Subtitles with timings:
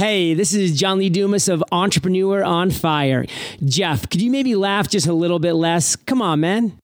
[0.00, 3.26] Hey, this is John Lee Dumas of Entrepreneur on Fire.
[3.62, 5.94] Jeff, could you maybe laugh just a little bit less?
[5.94, 6.78] Come on, man.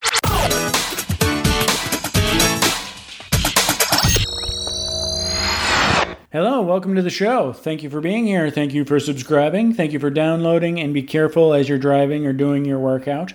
[6.31, 7.55] Hello, welcome to the show.
[7.55, 8.51] Thank you for being here.
[8.51, 9.73] Thank you for subscribing.
[9.73, 13.33] Thank you for downloading, and be careful as you're driving or doing your workout.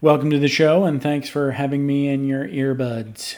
[0.00, 3.36] Welcome to the show, and thanks for having me in your earbuds.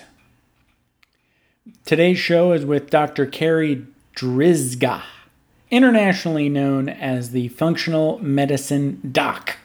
[1.84, 3.26] Today's show is with Dr.
[3.26, 5.02] Carrie Drzyzga,
[5.70, 9.56] internationally known as the Functional Medicine Doc.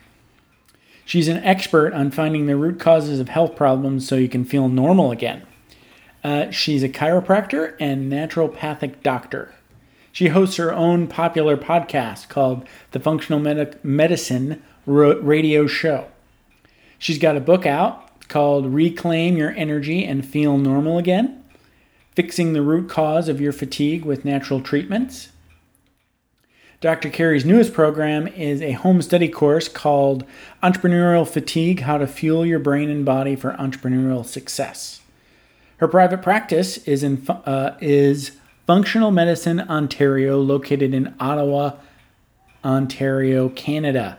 [1.05, 4.69] She's an expert on finding the root causes of health problems so you can feel
[4.69, 5.43] normal again.
[6.23, 9.53] Uh, she's a chiropractor and naturopathic doctor.
[10.11, 16.07] She hosts her own popular podcast called the Functional Medi- Medicine Radio Show.
[16.99, 21.41] She's got a book out called Reclaim Your Energy and Feel Normal Again
[22.15, 25.29] Fixing the Root Cause of Your Fatigue with Natural Treatments.
[26.81, 27.11] Dr.
[27.11, 30.25] Carrie's newest program is a home study course called
[30.63, 34.99] Entrepreneurial Fatigue How to Fuel Your Brain and Body for Entrepreneurial Success.
[35.77, 38.31] Her private practice is in uh, is
[38.65, 41.73] Functional Medicine Ontario, located in Ottawa,
[42.65, 44.17] Ontario, Canada.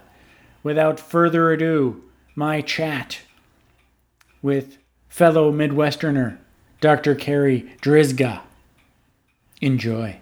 [0.63, 2.01] Without further ado,
[2.37, 3.23] my chat
[4.41, 6.39] with fellow Midwesterner,
[6.81, 7.17] Dr.
[7.17, 8.43] Carrie Drzyzga.
[9.61, 10.22] Enjoy.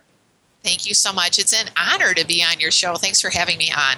[0.63, 1.39] Thank you so much.
[1.39, 2.93] It's an honor to be on your show.
[2.95, 3.97] Thanks for having me on.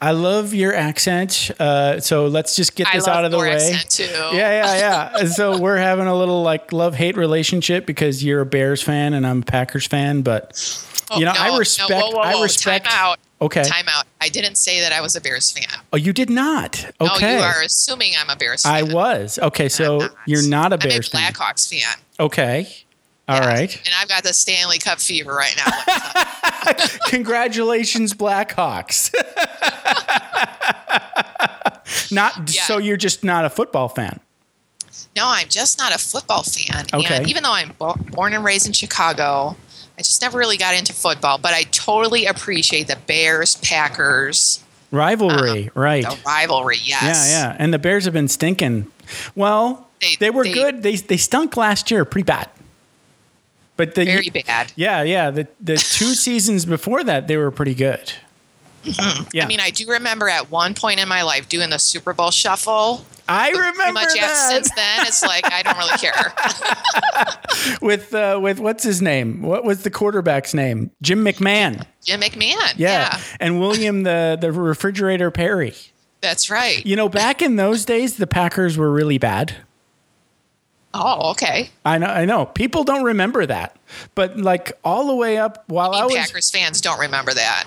[0.00, 1.50] I love your accent.
[1.60, 3.52] Uh, so let's just get this out of the way.
[3.52, 4.04] Accent too.
[4.38, 5.24] Yeah, yeah, yeah.
[5.26, 9.26] so we're having a little like love hate relationship because you're a Bears fan and
[9.26, 10.22] I'm a Packers fan.
[10.22, 10.52] But
[11.10, 11.90] oh, you know, no, I respect.
[11.90, 12.38] No, whoa, whoa, whoa.
[12.38, 12.86] I respect.
[12.86, 13.18] Time out.
[13.40, 13.62] Okay.
[13.64, 14.06] Time out.
[14.20, 15.80] I didn't say that I was a Bears fan.
[15.92, 16.84] Oh, you did not.
[17.00, 17.36] Okay.
[17.36, 18.74] No, you are assuming I'm a Bears fan.
[18.74, 19.38] I was.
[19.38, 20.14] Okay, so not.
[20.26, 21.32] you're not a Bears I'm a fan.
[21.32, 22.02] Blackhawks fan.
[22.18, 22.68] Okay.
[23.28, 23.46] All Yeah.
[23.46, 23.74] right.
[23.84, 26.72] And I've got the Stanley Cup fever right now.
[27.08, 29.12] Congratulations, Blackhawks.
[32.10, 32.62] not Yeah.
[32.64, 34.20] so you're just not a football fan.
[35.16, 36.86] no, I'm just not a football fan.
[36.94, 37.16] Okay.
[37.16, 37.72] And even though I'm
[38.12, 39.56] born and raised in Chicago,
[39.98, 41.38] I just never really got into football.
[41.38, 46.04] But I totally appreciate the Bears Packers Rivalry, um, right?
[46.04, 46.76] the rivalry.
[46.82, 47.28] Yes.
[47.30, 47.56] Yeah, yeah.
[47.58, 48.90] And the Bears have been stinking.
[49.34, 50.82] Well, they, They- were they- good.
[50.82, 52.48] They they stunk last year, pretty bad.
[53.78, 54.72] But the Very bad.
[54.76, 55.30] Yeah, yeah.
[55.30, 58.12] The the two seasons before that, they were pretty good.
[59.32, 62.12] Yeah, I mean, I do remember at one point in my life doing the Super
[62.12, 63.04] Bowl shuffle.
[63.28, 67.78] I Pretty remember much yeah, that since then, it's like I don't really care.
[67.82, 69.42] with uh, with what's his name?
[69.42, 70.90] What was the quarterback's name?
[71.02, 71.84] Jim McMahon.
[72.04, 72.74] Jim McMahon.
[72.76, 73.20] Yeah, Yeah.
[73.40, 75.74] and William the the refrigerator Perry.
[76.20, 76.84] that's right.
[76.86, 79.54] You know, back in those days, the Packers were really bad.
[80.94, 81.70] Oh, okay.
[81.84, 82.46] I know, I know.
[82.46, 83.76] People don't remember that,
[84.14, 87.34] but like all the way up while I, I mean, was Packers fans don't remember
[87.34, 87.66] that.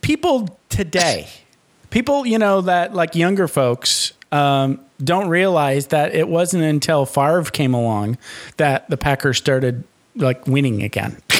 [0.00, 1.28] people today,
[1.90, 7.44] people, you know, that like younger folks um, don't realize that it wasn't until Favre
[7.44, 8.16] came along
[8.56, 9.84] that the Packers started
[10.16, 11.18] like winning again.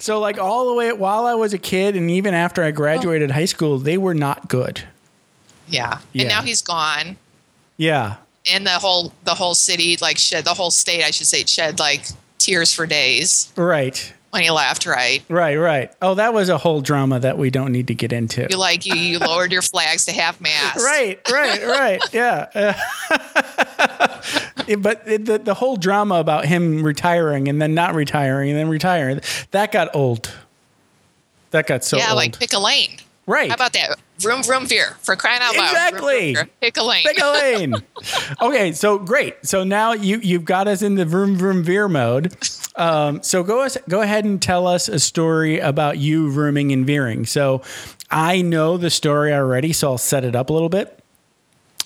[0.00, 3.30] so like all the way while I was a kid and even after I graduated
[3.30, 4.82] high school, they were not good.
[5.68, 5.98] Yeah.
[6.12, 6.22] Yeah.
[6.22, 7.16] And now he's gone.
[7.76, 8.16] Yeah.
[8.52, 11.78] And the whole the whole city like shed the whole state I should say shed
[11.78, 12.02] like
[12.38, 14.12] tears for days Right.
[14.30, 14.86] when he left.
[14.86, 15.22] Right.
[15.28, 15.90] Right, right.
[16.02, 18.46] Oh, that was a whole drama that we don't need to get into.
[18.50, 20.76] You like you, you lowered your flags to half mast.
[20.76, 22.02] Right, right, right.
[22.12, 22.46] Yeah.
[22.54, 24.20] Uh,
[24.78, 28.68] but it, the, the whole drama about him retiring and then not retiring and then
[28.68, 29.20] retiring,
[29.52, 30.32] that got old.
[31.50, 32.16] That got so yeah, old.
[32.16, 32.98] like pick a lane.
[33.26, 33.48] right.
[33.48, 33.98] How about that?
[34.18, 35.70] Vroom vroom veer for crying out loud.
[35.70, 36.34] Exactly.
[36.34, 36.50] vroom, veer.
[36.60, 37.02] Pick a lane.
[37.04, 37.74] Pick a lane.
[38.40, 39.34] okay, so great.
[39.44, 42.34] So now you you've got us in the vroom, vroom, veer mode.
[42.76, 46.86] Um, so go us go ahead and tell us a story about you vrooming and
[46.86, 47.26] veering.
[47.26, 47.62] So
[48.10, 50.98] I know the story already, so I'll set it up a little bit.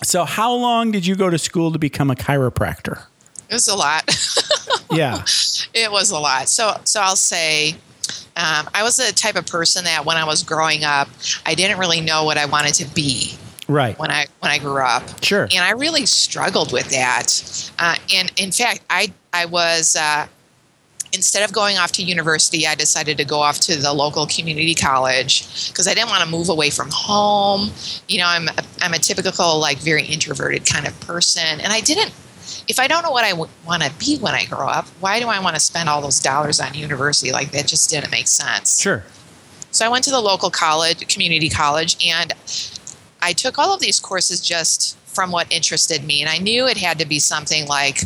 [0.03, 3.03] So how long did you go to school to become a chiropractor?
[3.49, 4.03] It was a lot.
[4.93, 5.23] Yeah.
[5.73, 6.49] it was a lot.
[6.49, 7.77] So so I'll say
[8.37, 11.07] um, I was the type of person that when I was growing up,
[11.45, 13.35] I didn't really know what I wanted to be
[13.67, 13.97] Right.
[13.99, 15.23] when I when I grew up.
[15.23, 15.43] Sure.
[15.43, 17.71] And I really struggled with that.
[17.79, 20.27] Uh, and in fact, I I was uh,
[21.13, 24.75] instead of going off to university, I decided to go off to the local community
[24.75, 27.71] college because I didn't want to move away from home.
[28.07, 31.81] You know, I'm a, I'm a typical like very introverted kind of person, and I
[31.81, 32.13] didn't.
[32.71, 35.19] If I don't know what I w- want to be when I grow up, why
[35.19, 37.33] do I want to spend all those dollars on university?
[37.33, 38.79] Like that just didn't make sense.
[38.79, 39.03] Sure.
[39.71, 42.31] So I went to the local college, community college, and
[43.21, 46.21] I took all of these courses just from what interested me.
[46.21, 48.03] And I knew it had to be something like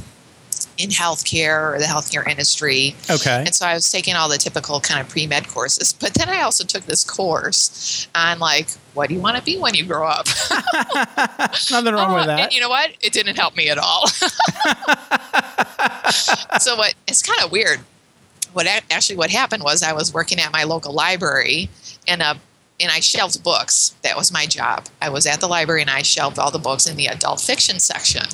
[0.78, 2.96] in healthcare or the healthcare industry.
[3.10, 3.44] Okay.
[3.46, 5.94] And so I was taking all the typical kind of pre med courses.
[5.94, 9.58] But then I also took this course on like, what do you want to be
[9.58, 10.28] when you grow up?
[11.72, 12.40] Nothing wrong Oh, with that.
[12.40, 12.92] And you know what?
[13.02, 14.08] It didn't help me at all.
[16.60, 16.94] so what?
[17.08, 17.80] It's kind of weird.
[18.54, 21.70] What actually what happened was I was working at my local library,
[22.08, 22.38] and a
[22.80, 23.96] and I shelved books.
[24.02, 24.86] That was my job.
[25.02, 27.80] I was at the library and I shelved all the books in the adult fiction
[27.80, 28.26] section.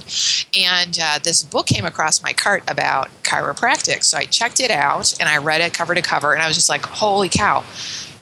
[0.59, 4.03] And uh, this book came across my cart about chiropractic.
[4.03, 6.55] So I checked it out and I read it cover to cover, and I was
[6.55, 7.63] just like, "Holy cow!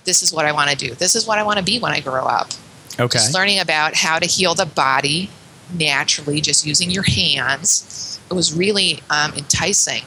[0.03, 0.93] This is what I want to do.
[0.95, 2.51] This is what I want to be when I grow up."
[2.99, 3.17] okay.
[3.17, 5.29] just learning about how to heal the body
[5.73, 8.19] naturally, just using your hands.
[8.29, 10.03] It was really um, enticing.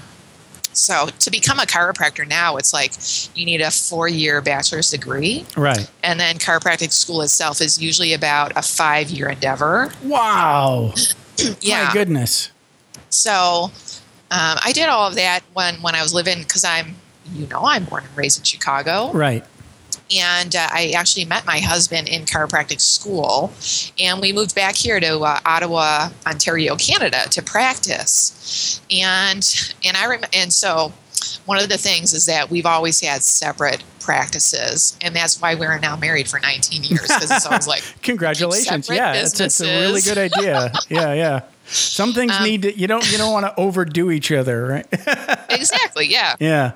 [0.73, 2.93] So to become a chiropractor now, it's like
[3.37, 5.91] you need a four-year bachelor's degree, Right.
[6.03, 9.93] and then chiropractic school itself is usually about a five-year endeavor.
[10.05, 10.93] Wow.
[11.61, 11.87] Yeah.
[11.87, 12.51] My goodness.
[13.11, 13.71] So
[14.31, 16.95] um, I did all of that when when I was living because I'm,
[17.33, 19.11] you know, I'm born and raised in Chicago.
[19.13, 19.45] Right.
[20.15, 23.53] And uh, I actually met my husband in chiropractic school,
[23.99, 28.81] and we moved back here to uh, Ottawa, Ontario, Canada, to practice.
[28.91, 30.93] And and I rem- and so
[31.47, 35.79] one of the things is that we've always had separate practices, and that's why we're
[35.79, 38.89] now married for 19 years because it's always like Congratulations.
[38.89, 40.73] Yeah, it's, a really good idea.
[40.89, 41.41] yeah, yeah.
[41.73, 44.87] Some things Um, need to you don't you don't want to overdo each other, right?
[45.51, 46.37] exactly yeah.
[46.39, 46.73] yeah.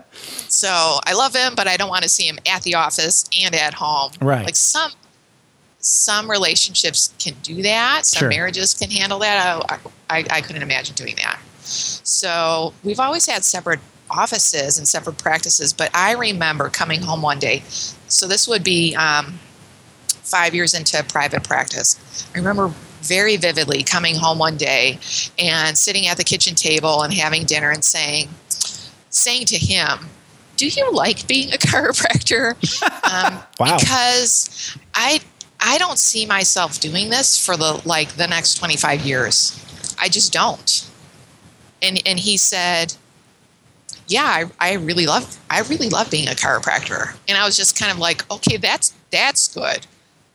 [0.49, 0.69] So
[1.05, 3.75] I love him, but I don't want to see him at the office and at
[3.75, 4.13] home.
[4.21, 4.45] Right.
[4.45, 4.93] Like some
[5.79, 8.07] some relationships can do that.
[8.07, 8.29] Some Sure.
[8.29, 9.65] marriages can handle that.
[9.69, 9.79] I,
[10.19, 11.39] I, I couldn't imagine doing that.
[11.63, 15.73] So we've always had separate offices and separate practices.
[15.73, 17.63] But I remember coming home one day.
[18.09, 19.39] So this would be um,
[20.09, 22.27] five years into private practice.
[22.35, 22.73] I remember
[23.07, 24.99] very vividly coming home one day
[25.39, 28.29] and sitting at the kitchen table and having dinner and saying,
[29.11, 30.11] saying to him,
[30.57, 32.55] "Do you like being a chiropractor?"
[33.05, 33.79] Um, Wow.
[33.79, 35.21] Because I
[35.61, 39.63] I don't see myself doing this for the like the next 25 years.
[39.99, 40.87] I just don't.
[41.83, 42.95] And and he said,
[44.09, 47.79] "Yeah, I, I really love I really love being a chiropractor." And I was just
[47.79, 49.87] kind of like, "Okay, that's that's good."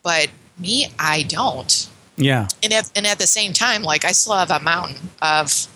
[0.02, 0.28] But
[0.58, 2.48] me, I don't Yeah.
[2.62, 5.66] and at, and at the same time, like I still have a mountain of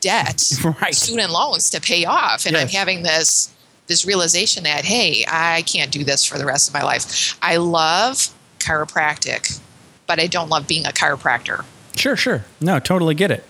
[0.00, 0.42] debt,
[0.80, 0.94] Right.
[0.94, 3.52] student loans to pay off, and I'm having this
[3.86, 7.36] this realization that hey, I can't do this for the rest of my life.
[7.42, 8.28] I love
[8.58, 9.60] chiropractic,
[10.06, 11.64] but I don't love being a chiropractor.
[11.96, 12.44] Sure, sure.
[12.60, 13.44] No, totally get it.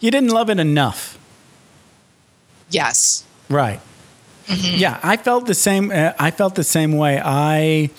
[0.00, 1.16] You didn't love it enough.
[2.70, 3.80] Yes, Right.
[4.46, 4.78] Mm-hmm.
[4.78, 5.90] Yeah, I felt the same.
[5.92, 7.20] Uh, I felt the same way.
[7.24, 7.90] I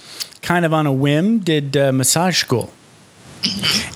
[0.41, 2.71] kind of on a whim did uh, massage school.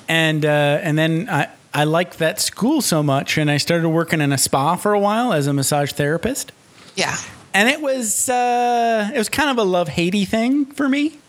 [0.07, 4.21] And uh, and then I I liked that school so much, and I started working
[4.21, 6.51] in a spa for a while as a massage therapist,
[6.95, 7.17] yeah,
[7.53, 11.19] and it was uh, it was kind of a love hatey thing for me.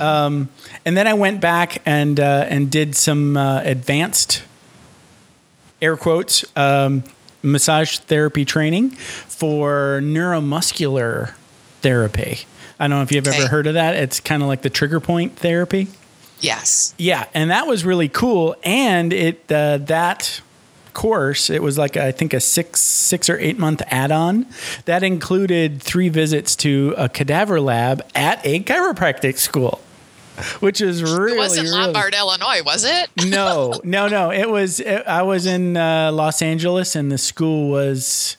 [0.00, 0.48] Um,
[0.84, 4.42] and then I went back and uh, and did some uh, advanced
[5.80, 7.04] air quotes um,
[7.42, 11.34] massage therapy training for neuromuscular
[11.80, 12.40] therapy.
[12.80, 13.96] I don't know if you've ever heard of that.
[13.96, 15.88] It's kind of like the trigger point therapy.
[16.40, 18.56] Yes, Yeah, and that was really cool.
[18.64, 20.40] And it uh, that
[20.94, 24.46] course, it was like I think a six six or eight month add on
[24.84, 29.80] that included three visits to a cadaver lab at a chiropractic school,
[30.58, 33.10] which is really it wasn't really- Lombard, Illinois, was it?
[33.28, 34.32] no, no, no.
[34.32, 34.80] It was.
[34.80, 38.36] It, I was in uh, Los Angeles, and the school was.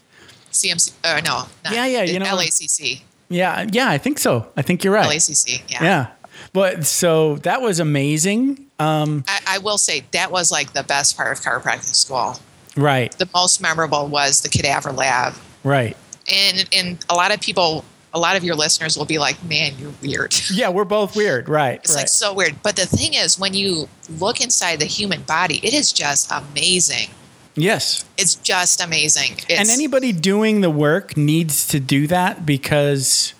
[0.51, 0.91] CMC?
[1.03, 3.89] Uh, no, not, Yeah, yeah, you know- LACC, Yeah, yeah.
[3.89, 4.47] I think so.
[4.57, 5.07] I think you're right.
[5.07, 5.61] LACC.
[5.69, 5.83] Yeah.
[5.83, 6.07] Yeah,
[6.53, 8.65] but so that was amazing.
[8.79, 12.39] Um, I, I will say that was like the best part of chiropractic school.
[12.77, 15.33] right, The most memorable was the cadaver lab.
[15.63, 15.95] right.
[16.31, 19.73] and and a lot of people a lot of your listeners will be like man
[19.77, 21.47] you're weird Yeah, we're both weird.
[21.49, 22.01] Right, it's right.
[22.01, 23.87] like so weird but the thing is when you
[24.19, 27.09] look inside the human body it is just amazing
[27.55, 33.33] yes, it's just amazing it's, and anybody doing the work needs to do that because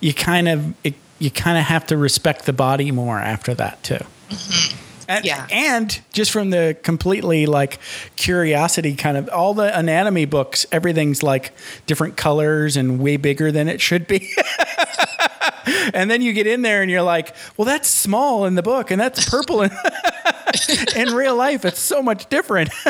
[0.00, 3.82] you kind of it, you kind of have to respect the body more after that
[3.82, 3.98] too.
[4.28, 4.78] Mm-hmm.
[5.08, 5.46] And, Yeah.
[5.50, 7.78] and just from the completely like
[8.16, 11.52] curiosity kind of all the anatomy books, everything's like
[11.86, 14.30] different colors and way bigger than it should be.
[15.94, 18.90] and then you get in there and you're like, well, that's small in the book
[18.90, 19.62] and that's purple
[20.96, 21.64] in, real life.
[21.64, 22.70] It's so much different.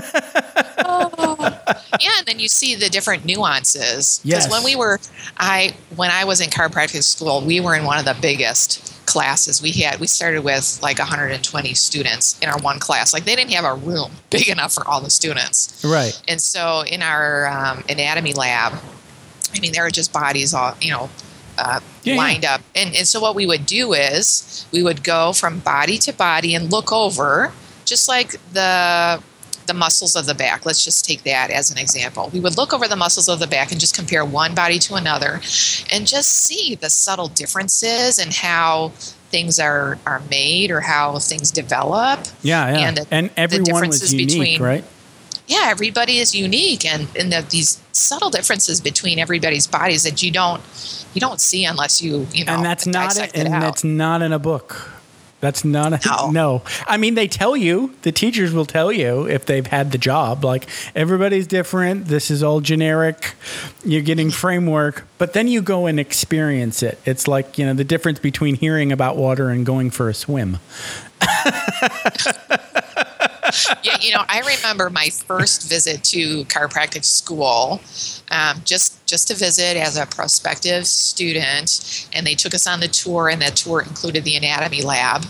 [2.00, 4.50] yeah and then you see the different nuances because Yes.
[4.50, 4.98] when we were
[5.38, 9.60] i when i was in chiropractic school we were in one of the biggest classes
[9.60, 13.50] we had we started with like 120 students in our one class like they didn't
[13.52, 16.20] have a room big enough for all the students right.
[16.28, 18.72] and so in our um, anatomy lab
[19.54, 21.10] i mean there were just bodies all you know
[21.58, 22.18] uh, Yeah, yeah.
[22.18, 25.98] lined up and, and so what we would do is we would go from body
[25.98, 27.52] to body and look over
[27.84, 29.22] just like the
[29.66, 32.72] the muscles of the back let's just take that as an example we would look
[32.72, 35.34] over the muscles of the back and just compare one body to another
[35.92, 38.88] and just see the subtle differences and how
[39.30, 42.88] things are are made or how things develop Yeah, yeah.
[42.88, 44.84] And And, the- the everyone was unique, between- right?
[45.46, 50.30] yeah, everybody is unique, and and the, these subtle differences between everybody's bodies that you
[50.30, 50.62] don't
[51.14, 54.32] you don't see unless you you know and that's not dissect and that's not in
[54.32, 54.90] a book.
[55.40, 56.30] That's not a No.
[56.30, 56.62] no.
[56.86, 60.44] I mean, they tell you the teachers will tell you if they've had the job.
[60.44, 62.06] Like everybody's different.
[62.06, 63.34] This is all generic.
[63.84, 67.00] You're getting framework, but then you go and experience it.
[67.04, 70.58] It's like you know the difference between hearing about water and going for a swim.
[73.82, 77.80] yeah, you know, I remember my first visit to chiropractic school,
[78.30, 82.88] um, just just to visit as a prospective student, and they took us on the
[82.88, 85.24] tour, and that tour included the anatomy lab,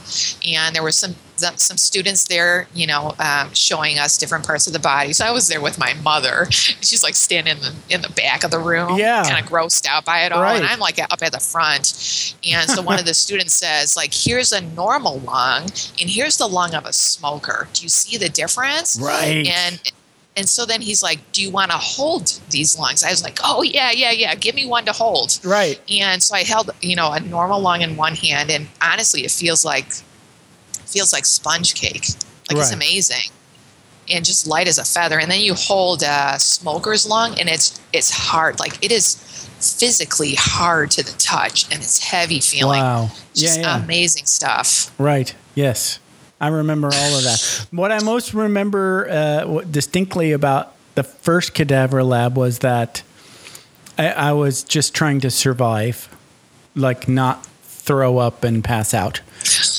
[0.47, 1.17] and there were some
[1.56, 5.12] some students there, you know, um, showing us different parts of the body.
[5.12, 6.46] So I was there with my mother.
[6.50, 9.22] She's like standing in the in the back of the room, Yeah.
[9.25, 10.56] kind of grossed out by it all, Right.
[10.56, 12.34] and I'm like up at the front.
[12.49, 15.62] And so one of the students says, like, here's a normal lung,
[16.00, 17.68] and here's the lung of a smoker.
[17.72, 18.99] Do you see the difference?
[19.00, 19.46] Right.
[19.46, 19.80] And
[20.34, 23.38] and so then he's like, "Do you want to hold these lungs?" I was like,
[23.44, 24.34] "Oh yeah, yeah, yeah.
[24.34, 25.78] Give me one to hold." Right.
[25.90, 29.30] And so I held, you know, a normal lung in one hand, and honestly, it
[29.30, 29.84] feels like
[30.92, 32.06] feels like sponge cake.
[32.50, 33.30] Like it's amazing,
[34.11, 35.18] and just light as a feather.
[35.18, 38.61] And then you hold a smoker's lung, and it's it's hard.
[38.61, 39.16] Like it is
[39.61, 42.80] physically hard to the touch, and it's heavy feeling.
[42.80, 43.11] Wow.
[43.34, 43.84] Just yeah, yeah.
[43.84, 44.92] amazing stuff.
[44.99, 45.34] Right.
[45.54, 45.99] Yes.
[46.40, 47.66] I remember all of that.
[47.70, 53.02] what I most remember uh, distinctly about the first cadaver lab was that
[53.96, 56.14] I, I was just trying to survive,
[56.75, 59.20] like not throw up and pass out.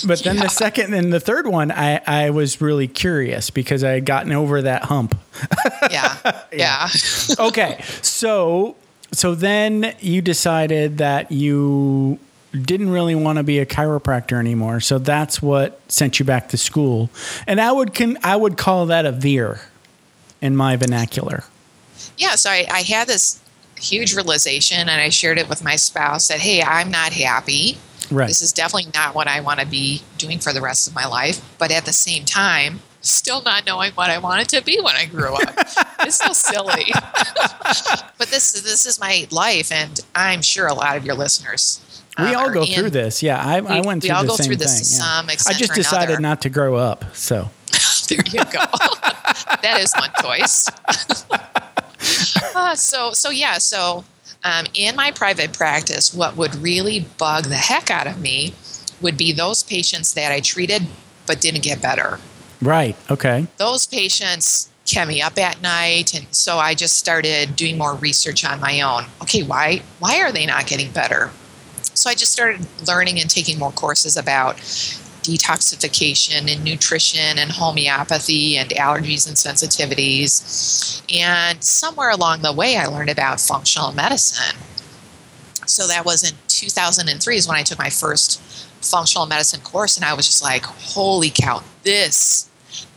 [0.05, 0.43] But then Yeah.
[0.43, 4.31] the second and the third one, I, I was really curious because I had gotten
[4.31, 5.17] over that hump.
[5.91, 6.89] Yeah, yeah.
[7.39, 8.75] okay, so
[9.11, 12.17] so then you decided that you
[12.53, 14.79] didn't really want to be a chiropractor anymore.
[14.79, 17.09] So that's what sent you back to school.
[17.47, 19.59] And I would can I would call that a veer
[20.41, 21.43] in my vernacular.
[22.17, 23.39] yeah so I, I had this
[23.77, 27.77] huge realization and i shared it with my spouse that hey i'm not happy
[28.13, 28.27] Right.
[28.27, 31.05] this is definitely not what i want to be doing for the rest of my
[31.05, 34.95] life but at the same time still not knowing what i wanted to be when
[34.95, 35.53] i grew up
[36.01, 36.85] it's so silly
[38.17, 41.81] but this is this is my life and i'm sure a lot of your listeners
[42.17, 43.23] we um, all are go in- through this.
[43.23, 44.99] Yeah, I, I we- went we through all the go same through this thing.
[44.99, 45.03] to
[45.33, 45.35] yeah.
[45.37, 46.21] some I just decided another.
[46.21, 47.05] not to grow up.
[47.15, 47.49] So
[48.07, 48.61] there you go.
[49.63, 50.69] that is one choice.
[52.55, 53.57] Uh, so so yeah.
[53.57, 54.03] So
[54.43, 58.53] um, in my private practice, what would really bug the heck out of me
[59.01, 60.83] would be those patients that I treated
[61.25, 62.19] but didn't get better.
[62.61, 67.77] right, okay, Those patients kept me up at night, and so I just started doing
[67.77, 69.05] more research on my own.
[69.21, 71.31] Okay, why why are they not getting better?
[71.93, 74.59] So I just started learning and taking more courses about
[75.23, 81.01] detoxification and nutrition and homeopathy and allergies and sensitivities.
[81.13, 84.57] And somewhere along the way, I learned about functional medicine.
[85.65, 88.41] So that was in 2003 is when I took my first
[88.81, 91.63] functional medicine course, and I was just like, "Holy cow!
[91.83, 92.49] This,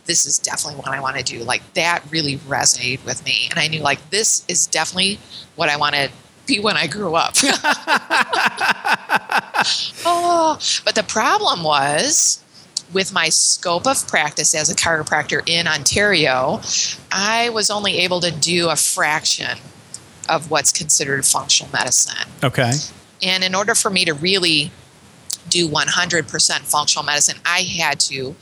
[0.05, 3.59] this is definitely what I want to do." Like that really resonated with me, and
[3.59, 5.19] I knew like this is definitely
[5.55, 6.09] what I want to
[6.47, 7.35] be when I grew up.
[10.05, 12.43] oh, but the problem was
[12.93, 16.61] with my scope of practice as a chiropractor in Ontario,
[17.11, 19.57] I was only able to do a fraction
[20.29, 22.27] of what's considered functional medicine.
[22.43, 22.73] okay,
[23.21, 24.71] And in order for me to really
[25.49, 28.35] do 100% functional medicine, I had to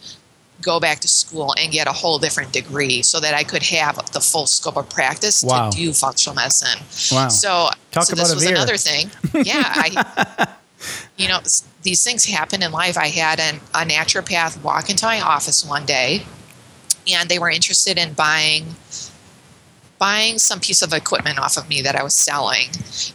[0.61, 4.11] go back to school and get a whole different degree so that I could have
[4.13, 5.69] the full scope of practice Wow.
[5.69, 6.79] to do functional medicine.
[7.11, 7.27] wow.
[7.27, 8.53] So Talk so about this a was veer.
[8.55, 9.09] another thing.
[9.45, 10.47] Yeah, I,
[11.17, 11.39] you know,
[11.81, 12.97] these things happen in life.
[12.97, 16.23] I had an, a naturopath walk into my office one day,
[17.11, 18.75] and they were interested in buying
[19.97, 22.67] buying some piece of equipment off of me that I was selling.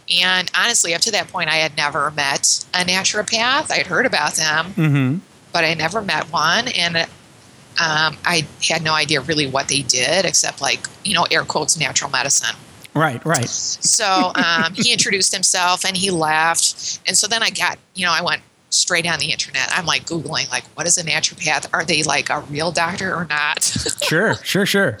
[0.09, 3.69] And honestly, up to that point, I had never met a naturopath.
[3.71, 5.17] I'd heard about them, Mm-hmm.
[5.53, 10.25] but I never met one, and um, I had no idea really what they did,
[10.25, 12.55] except like you know, air quotes, natural medicine.
[12.93, 13.47] Right, right.
[13.47, 16.99] So um, he introduced himself and he left.
[17.07, 19.69] And so then I got, you know, I went straight on the internet.
[19.71, 21.67] I'm like Googling, like, what is a naturopath?
[21.73, 23.59] Are they like a real doctor or not?
[24.01, 24.97] Sure, sure, sure.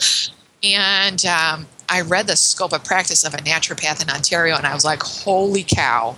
[0.63, 4.73] and um, I read the scope of practice of a naturopath in Ontario and I
[4.73, 6.15] was like, holy cow.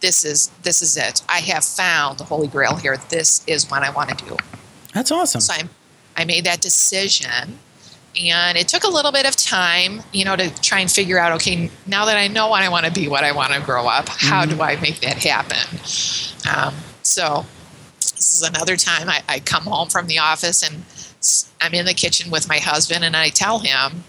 [0.00, 1.22] This is this is it.
[1.28, 2.96] I have found the holy grail here.
[3.08, 4.36] This is what I want to do.
[4.94, 5.40] That's awesome.
[5.40, 5.68] So I,
[6.16, 7.58] I made that decision.
[8.24, 11.32] And it took a little bit of time, you know, to try and figure out
[11.32, 13.86] okay, now that I know what I want to be, what I want to grow
[13.86, 15.78] up, how do I make that happen?
[16.50, 17.44] Um, so
[18.00, 20.84] this is another time I, I come home from the office and
[21.60, 24.04] I'm in the kitchen with my husband and I tell him,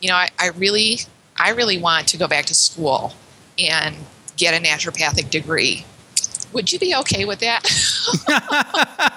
[0.00, 0.98] you know, I, I really,
[1.36, 3.14] I really want to go back to school
[3.58, 3.96] and
[4.36, 5.84] get a naturopathic degree.
[6.52, 7.62] Would you be okay with that?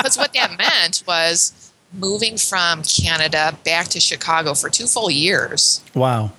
[0.00, 1.52] Because what that meant was
[1.92, 6.32] moving from Canada back to Chicago for two full years Wow.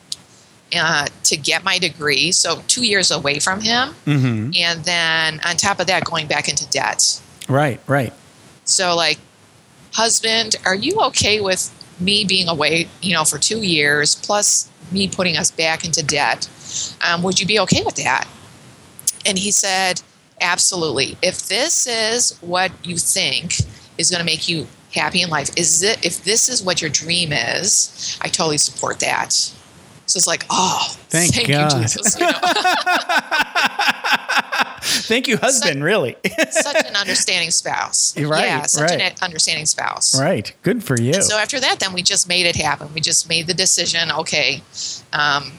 [0.75, 2.31] uh, to get my degree.
[2.31, 4.51] So two years away from him, Mm-hmm.
[4.57, 7.21] and then on top of that, going back into debt.
[7.49, 8.13] Right, right.
[8.63, 9.17] So, like,
[9.93, 15.07] husband, are you okay with me being away, you know, for two years plus me
[15.09, 16.49] putting us back into debt?
[17.05, 18.25] Um, would you be okay with that?
[19.25, 20.01] And he said,
[20.39, 21.17] absolutely.
[21.21, 23.55] If this is what you think
[23.97, 26.05] is going to make you happy in life, is it?
[26.05, 29.33] If this is what your dream is, I totally support that.
[29.33, 32.19] So it's like, oh, Thank thank, you, Jesus.
[32.19, 32.39] You know?
[34.83, 36.15] Thank you, husband, really.
[36.49, 38.17] such an understanding spouse.
[38.17, 39.01] You're Right, yeah, such right.
[39.01, 40.19] an understanding spouse.
[40.19, 40.53] right.
[40.63, 41.13] Good for you.
[41.13, 42.93] And So after that, then we just made it happen.
[42.93, 44.11] We just made the decision.
[44.11, 44.61] Okay,
[45.13, 45.51] um,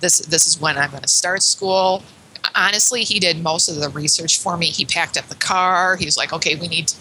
[0.00, 2.02] this this is when I'm going to start school.
[2.56, 4.66] Honestly, he did most of the research for me.
[4.66, 5.96] He packed up the car.
[5.96, 6.92] He was like, "Okay, we need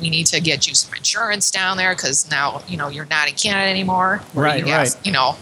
[0.00, 3.28] we need to get you some insurance down there because now you know you're not
[3.28, 4.22] in Canada anymore.
[4.34, 5.06] Right, you have, right.
[5.06, 5.36] You know,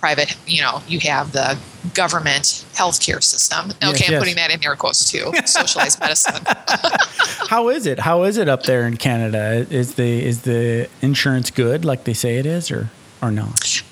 [0.00, 0.36] private.
[0.46, 1.56] You know, you have the
[1.94, 3.70] government healthcare system.
[3.70, 4.20] Okay, Yes, I'm yes.
[4.20, 5.32] putting that in air quotes too.
[5.44, 6.42] Socialized medicine.
[7.48, 8.00] How is it?
[8.00, 9.66] How is it up there in Canada?
[9.70, 12.90] Is the is the insurance good like they say it is, or
[13.22, 13.82] or not?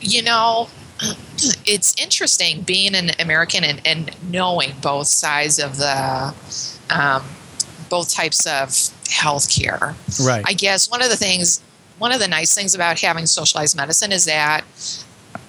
[0.00, 0.68] You know,
[1.66, 6.34] it's interesting being an American and, and knowing both sides of the,
[6.90, 7.24] um,
[7.88, 8.68] both types of
[9.04, 9.94] healthcare.
[10.24, 10.44] Right.
[10.46, 11.60] I guess one of the things,
[11.98, 14.64] one of the nice things about having socialized medicine is that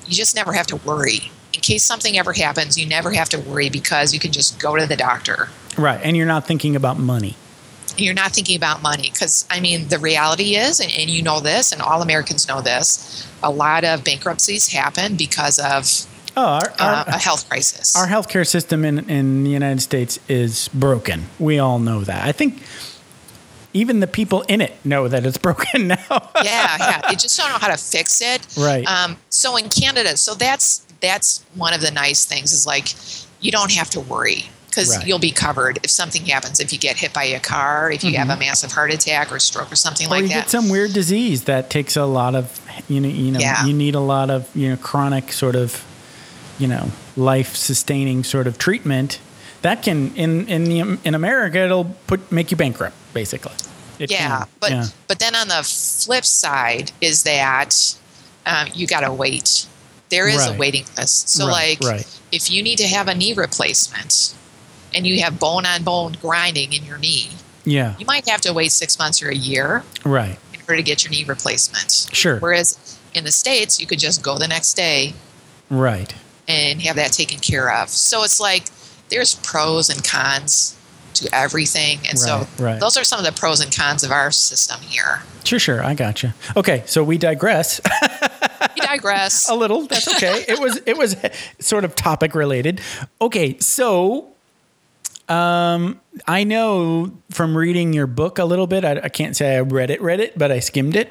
[0.05, 1.31] you just never have to worry.
[1.53, 4.75] In case something ever happens, you never have to worry because you can just go
[4.75, 5.49] to the doctor.
[5.77, 5.99] right.
[6.03, 7.35] And you're not thinking about money.
[7.97, 11.39] You're not thinking about money because, I mean, the reality is, and, and you know
[11.39, 15.89] this, and all Americans know this, a lot of bankruptcies happen because of
[16.39, 17.95] Oh, our uh, a health crisis.
[17.95, 21.25] our healthcare system in in the United States is broken.
[21.39, 22.25] We all know that.
[22.27, 22.61] I think
[23.73, 25.97] even the people in it know that it's broken now.
[26.43, 27.01] yeah, yeah.
[27.09, 28.45] They just don't know how to fix it.
[28.57, 28.85] Right.
[28.87, 32.89] Um, so in Canada, so that's that's one of the nice things is like
[33.41, 35.07] you don't have to worry because Right.
[35.07, 36.59] you'll be covered if something happens.
[36.59, 39.39] If you get hit by a car, if you have a massive heart attack or
[39.39, 40.13] stroke or something Mm-hmm.
[40.13, 40.41] or like you that.
[40.45, 43.65] get some weird disease that takes a lot of you know you know Yeah.
[43.65, 45.83] you need a lot of you know chronic sort of
[46.59, 49.19] you know life sustaining sort of treatment
[49.61, 53.53] that can in in the in America it'll put make you bankrupt basically.
[53.99, 54.47] It yeah, can.
[54.59, 54.85] but yeah.
[55.07, 57.97] but then on the flip side is that
[58.45, 59.65] um, you got to wait.
[60.09, 60.55] There is Right.
[60.55, 61.29] a waiting list.
[61.29, 62.19] So Right, like right.
[62.31, 64.35] if you need to have a knee replacement
[64.93, 67.31] and you have bone on bone grinding in your knee,
[67.65, 70.37] yeah you might have to wait six months or a year right
[70.75, 72.09] to get your knee replacement.
[72.11, 72.39] Sure.
[72.39, 75.13] Whereas in the states, you could just go the next day
[75.69, 76.13] right
[76.47, 77.89] and have that taken care of.
[77.89, 78.65] So it's like
[79.09, 80.75] there's pros and cons
[81.15, 82.79] to everything, and so Right, right.
[82.79, 85.23] those are some of the pros and cons of our system here.
[85.43, 87.81] sure sure I gotcha okay so we digress
[88.75, 89.49] We digress.
[89.49, 89.87] a little.
[89.87, 90.45] That's okay.
[90.47, 91.15] it was it was
[91.59, 92.79] sort of topic related.
[93.19, 94.27] Okay, so
[95.29, 98.85] um, I know from reading your book a little bit.
[98.85, 101.09] I, I can't say I read it, read it, but I skimmed it.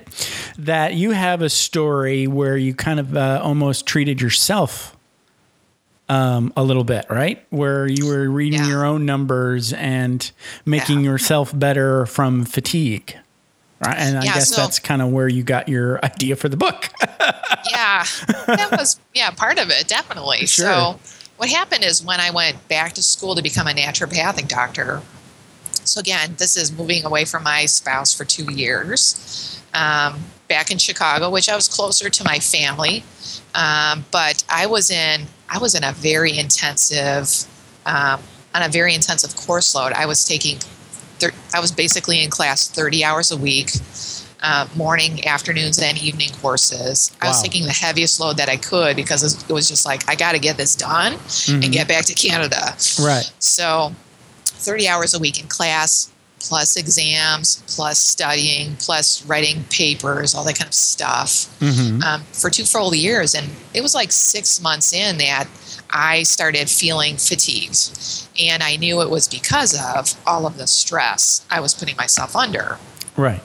[0.59, 4.97] That you have a story where you kind of uh, almost treated yourself
[6.09, 7.45] um, a little bit, right?
[7.51, 8.69] Where you were reading Yeah.
[8.69, 10.31] your own numbers and
[10.65, 11.11] making Yeah.
[11.11, 13.17] yourself better from fatigue.
[13.85, 13.97] Right?
[13.99, 16.57] And I Yeah, guess so- that's kind of where you got your idea for the
[16.57, 16.89] book.
[17.71, 18.05] yeah,
[18.47, 20.47] that was yeah part of it definitely.
[20.47, 20.65] Sure.
[20.67, 21.01] So
[21.37, 25.03] what happened is when I went back to school to become a naturopathic doctor.
[25.85, 29.63] So again, this is moving away from my spouse for two years.
[29.75, 33.05] Um, back in Chicago, which I was closer to my family,
[33.55, 37.47] um, but I was in I was in a very intensive
[37.85, 38.21] um,
[38.55, 39.93] on a very intensive course load.
[39.93, 40.59] I was taking
[41.19, 43.71] thir- I was basically in class 30 hours a week,
[44.43, 47.11] uh, morning, afternoons, and evening courses.
[47.23, 50.15] I was taking the heaviest load that I could because it was- just like, I
[50.15, 51.15] got to get this done
[51.49, 52.77] and get back to Canada.
[53.01, 53.31] Right.
[53.39, 53.93] So
[54.45, 60.57] 30 hours a week in class, plus exams, plus studying, plus writing papers, all that
[60.59, 62.03] kind of stuff Mm-hmm.
[62.03, 63.35] um, for two full years.
[63.35, 65.47] And it was like six months in that
[65.91, 67.99] I started feeling fatigued.
[68.41, 72.37] And I knew it was because of all of the stress I was putting myself
[72.37, 72.79] under.
[73.17, 73.41] Right.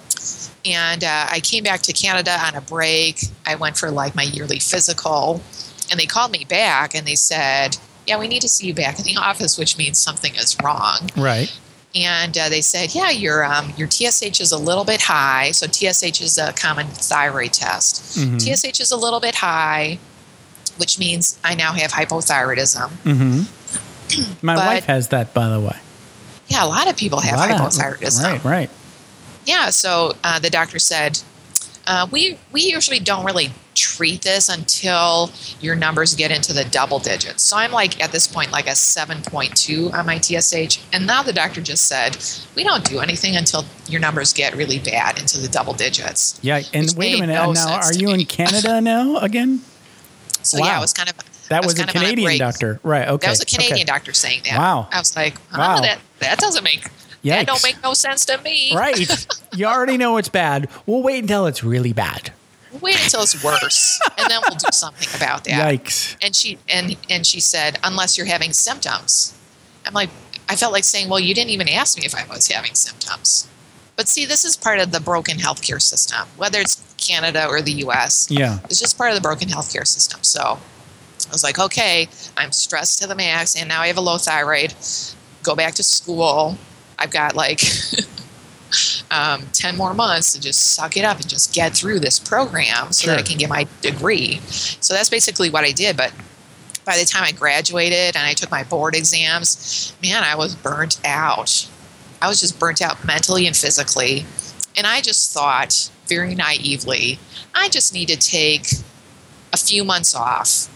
[0.65, 3.21] And uh, I came back to Canada on a break.
[3.45, 5.41] I went for like my yearly physical.
[5.89, 8.99] And they called me back and they said, Yeah, we need to see you back
[8.99, 11.51] in the office, which means something is wrong Right.
[11.95, 15.51] and uh, they said, "Yeah, your um, your TSH is a little bit high.
[15.51, 18.17] So TSH is a common thyroid test.
[18.17, 18.39] Mhm.
[18.39, 19.99] TSH is a little bit high,
[20.77, 22.89] which means I now have hypothyroidism.
[23.03, 24.45] Mm-hmm.
[24.45, 25.77] My But- wife has that, by the way.
[26.47, 28.23] Yeah, a lot of people have Lot of- hypothyroidism.
[28.23, 28.43] Right.
[28.45, 28.69] Right.
[29.45, 31.19] Yeah, so uh, the doctor said,
[31.87, 36.99] uh, we we usually don't really treat this until your numbers get into the double
[36.99, 37.41] digits.
[37.43, 41.33] So I'm like at this point like a 7.2 on my TSH, and now the
[41.33, 42.17] doctor just said
[42.55, 46.39] we don't do anything until your numbers get really bad into the double digits.
[46.43, 46.61] Yeah.
[46.73, 47.33] And wait a minute.
[47.33, 48.25] no now, are you in.
[48.25, 49.61] Canada now again?
[50.43, 50.77] So yeah, Wow.
[50.77, 51.15] it was kind of
[51.49, 52.79] That I was, a kind of on Canadian doctor.
[52.83, 53.07] Right.
[53.07, 53.25] Okay.
[53.25, 53.83] That was a Canadian okay.
[53.85, 54.57] doctor saying that.
[54.57, 54.87] Wow.
[54.91, 55.81] I was like, oh, Wow.
[55.81, 56.85] that that doesn't make
[57.23, 58.75] that don't make no sense to me.
[58.75, 59.27] Right.
[59.55, 60.69] you already know it's bad.
[60.85, 62.33] We'll wait until it's really bad.
[62.81, 65.73] Wait until it's worse, and then we'll do something about that.
[65.73, 66.15] Yikes.
[66.21, 69.37] and she and and she said unless you're having symptoms
[69.85, 70.09] i'm like
[70.47, 73.47] i felt like saying well you didn't even ask me if i was having symptoms
[73.97, 77.73] but see this is part of the broken healthcare system whether it's canada or the
[77.73, 78.59] us Yeah.
[78.65, 80.41] it's just part of the broken healthcare system so
[81.27, 82.07] i was like okay
[82.37, 84.73] i'm stressed to the max and now i have a low thyroid
[85.43, 86.57] go back to school
[87.01, 87.61] i've got like
[89.11, 92.91] um, 10 more months to just suck it up and just get through this program
[92.91, 94.37] so that I can get my degree.
[94.47, 95.97] So that's basically what I did.
[95.97, 96.13] But
[96.85, 100.99] by the time I graduated and I took my board exams, man, I was burnt
[101.05, 101.67] out.
[102.21, 104.25] I was just burnt out mentally and physically.
[104.77, 107.19] And I just thought very naively,
[107.53, 108.67] I just need to take
[109.53, 110.69] a few months off,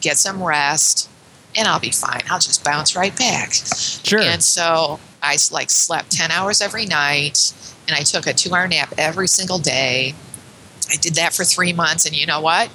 [0.00, 1.08] get some rest,
[1.56, 2.22] and I'll be fine.
[2.30, 3.52] I'll just bounce right back.
[3.52, 4.20] Sure.
[4.20, 7.52] And so I like slept 10 hours every night
[7.86, 10.14] and I took a two hour nap every single day.
[10.90, 12.06] I did that for three months.
[12.06, 12.70] And you know what?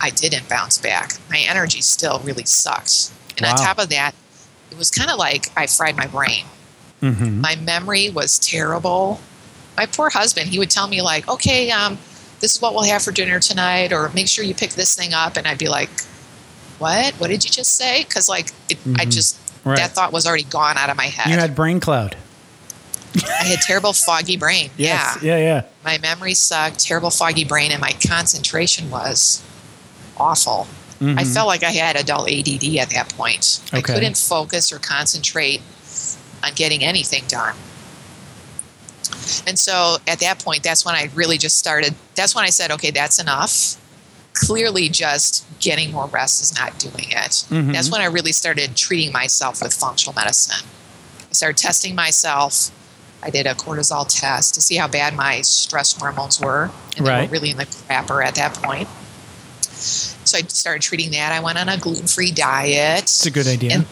[0.00, 1.14] I didn't bounce back.
[1.30, 3.10] My energy still really sucked.
[3.36, 4.12] And on top of that,
[4.70, 6.44] it was kind of like I fried my brain.
[7.00, 7.40] mm-hmm.
[7.40, 9.20] My memory was terrible.
[9.76, 11.98] My poor husband, he would tell me, like, okay, um,
[12.40, 15.14] this is what we'll have for dinner tonight, or make sure you pick this thing
[15.14, 15.36] up.
[15.36, 15.88] And I'd be like,
[16.78, 17.14] what?
[17.14, 18.02] What did you just say?
[18.04, 19.10] Because, like, it, I Mhm.
[19.10, 19.76] just, Right.
[19.78, 21.30] that thought was already gone out of my head.
[21.32, 22.16] You had brain cloud.
[23.14, 24.70] I had terrible foggy brain.
[24.76, 25.18] Yes.
[25.22, 25.36] Yeah.
[25.36, 25.42] Yeah.
[25.44, 25.62] Yeah.
[25.84, 29.42] My memory sucked, terrible foggy brain, and my concentration was
[30.16, 30.66] awful.
[31.00, 31.34] I Mhm.
[31.34, 33.58] felt like I had adult ADD at that point.
[33.72, 35.60] I couldn't focus or concentrate
[36.44, 37.54] on getting anything done.
[39.46, 41.94] And so at that point, that's when I really just started.
[42.14, 43.76] That's when I said, okay, that's enough.
[44.46, 47.44] Clearly, just getting more rest is not doing it.
[47.50, 47.72] Mhm.
[47.72, 50.66] That's when I really started treating myself with functional medicine.
[51.30, 52.70] I started testing myself.
[53.22, 56.72] I did a cortisol test to see how bad my stress hormones were.
[56.96, 58.88] And they were really in the crapper at that point.
[60.24, 61.32] So I started treating that.
[61.32, 63.74] I went on a gluten free diet It's a good idea.
[63.74, 63.86] And-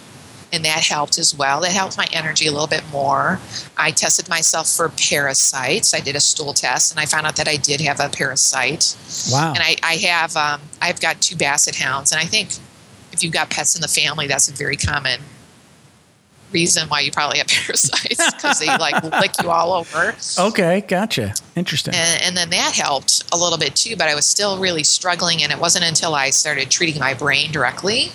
[0.53, 1.61] and that helped as well.
[1.61, 3.39] That helped my energy a little bit more.
[3.77, 5.95] I tested myself for parasites.
[5.95, 8.97] I did a stool test, and I found out that I did have a parasite.
[9.31, 9.53] wow.
[9.55, 12.51] And I, I have, um, I've got two basset hounds, and I think
[13.13, 15.21] if you've got pets in the family, that's a very common
[16.53, 20.15] reason why you probably have parasites because they like lick you all over.
[20.39, 20.81] okay.
[20.81, 21.35] Gotcha.
[21.57, 21.95] Interesting.
[21.95, 25.43] And, and then that helped a little bit too, but I was still really struggling.
[25.43, 28.11] And it wasn't until I started treating my brain directly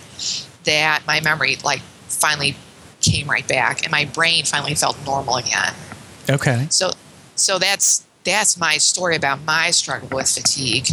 [0.66, 1.82] that my memory like
[2.26, 2.56] finally
[3.02, 5.74] came right back and my brain finally felt normal again.
[6.30, 6.68] okay.
[6.70, 6.92] So,
[7.36, 10.88] so that's that's my story about my struggle with fatigue.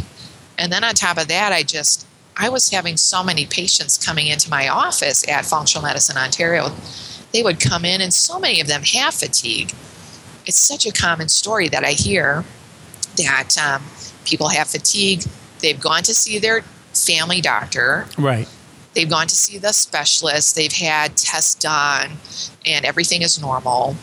[0.59, 4.27] And then on top of that, I just I was having so many patients coming
[4.27, 6.71] into my office at Functional Medicine Ontario.
[7.33, 9.73] They would come in, and so many of them have fatigue.
[10.45, 12.45] It's such a common story that I hear
[13.17, 13.83] that um,
[14.25, 15.23] people have fatigue.
[15.61, 18.49] they've gone to see their family doctor, Right.
[18.95, 22.13] They've gone to see the specialist, they've had tests done,
[22.67, 23.97] and everything is normal.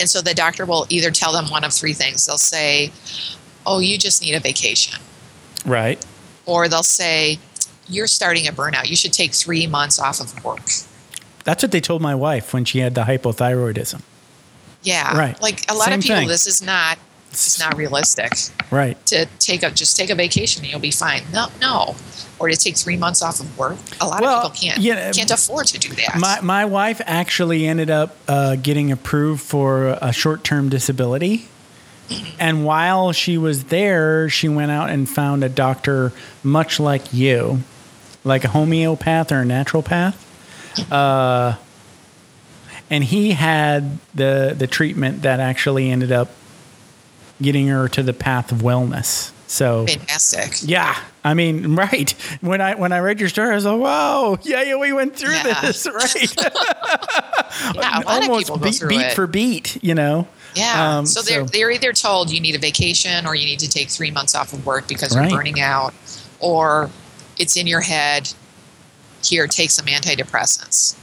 [0.00, 2.26] And so the doctor will either tell them one of three things.
[2.26, 2.92] They'll say,
[3.64, 5.00] Oh, you just need a vacation.
[5.64, 6.04] Right.
[6.46, 7.38] Or they'll say,
[7.88, 8.88] You're starting a burnout.
[8.88, 10.66] You should take three months off of work.
[11.44, 14.02] That's what they told my wife when she had the hypothyroidism.
[14.82, 15.16] Yeah.
[15.16, 15.40] Right.
[15.40, 16.28] Like a lot Same of people, thing.
[16.28, 16.98] this is not
[17.32, 18.32] it's not realistic
[18.70, 19.04] Right.
[19.06, 21.22] to take a just take a vacation and you'll be fine.
[21.32, 21.96] No, no.
[22.38, 23.76] Or to take three months off of work.
[24.00, 26.16] A lot Well, of people can't yeah, can't afford to do that.
[26.18, 31.48] My my wife actually ended up uh, getting approved for a short term disability,
[32.38, 37.62] and while she was there, she went out and found a doctor much like you,
[38.24, 40.14] like a homeopath or a naturopath,
[40.90, 41.56] uh,
[42.90, 46.28] and he had the the treatment that actually ended up
[47.40, 49.30] getting her to the path of wellness.
[49.46, 50.60] So Fantastic.
[50.68, 52.10] yeah, I mean, right.
[52.40, 55.14] When I when I read your story, I was like, whoa, yeah, yeah, we went
[55.14, 55.60] through Yeah.
[55.60, 56.34] this, right?"
[57.74, 59.12] Yeah, a lot of people go beat, beat it.
[59.12, 60.26] for beat, you know.
[60.54, 60.98] Yeah.
[60.98, 63.68] Um, so they're so- they're either told you need a vacation or you need to
[63.68, 65.28] take three months off of work because Right.
[65.30, 65.92] you're burning out,
[66.40, 66.90] or
[67.38, 68.32] it's in your head.
[69.22, 70.96] Here, take some antidepressants.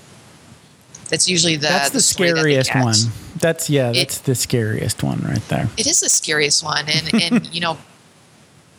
[1.09, 2.95] That's usually the that's the they scariest one.
[3.39, 5.69] That's yeah, It- that's the scariest one right there.
[5.77, 7.77] It is the scariest one, and and you know,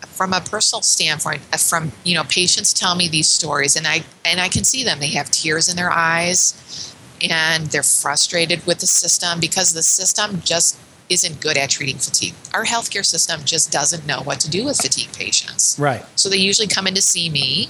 [0.08, 4.04] from a personal standpoint, uh, from you know, patients tell me these stories, and I
[4.24, 5.00] and I can see them.
[5.00, 10.40] They have tears in their eyes, and they're frustrated with the system because the system
[10.44, 10.76] just
[11.08, 12.34] isn't good at treating fatigue.
[12.54, 15.76] Our healthcare system just doesn't know what to do with fatigue patients.
[15.76, 16.04] Right.
[16.14, 17.68] So they usually come in to see me,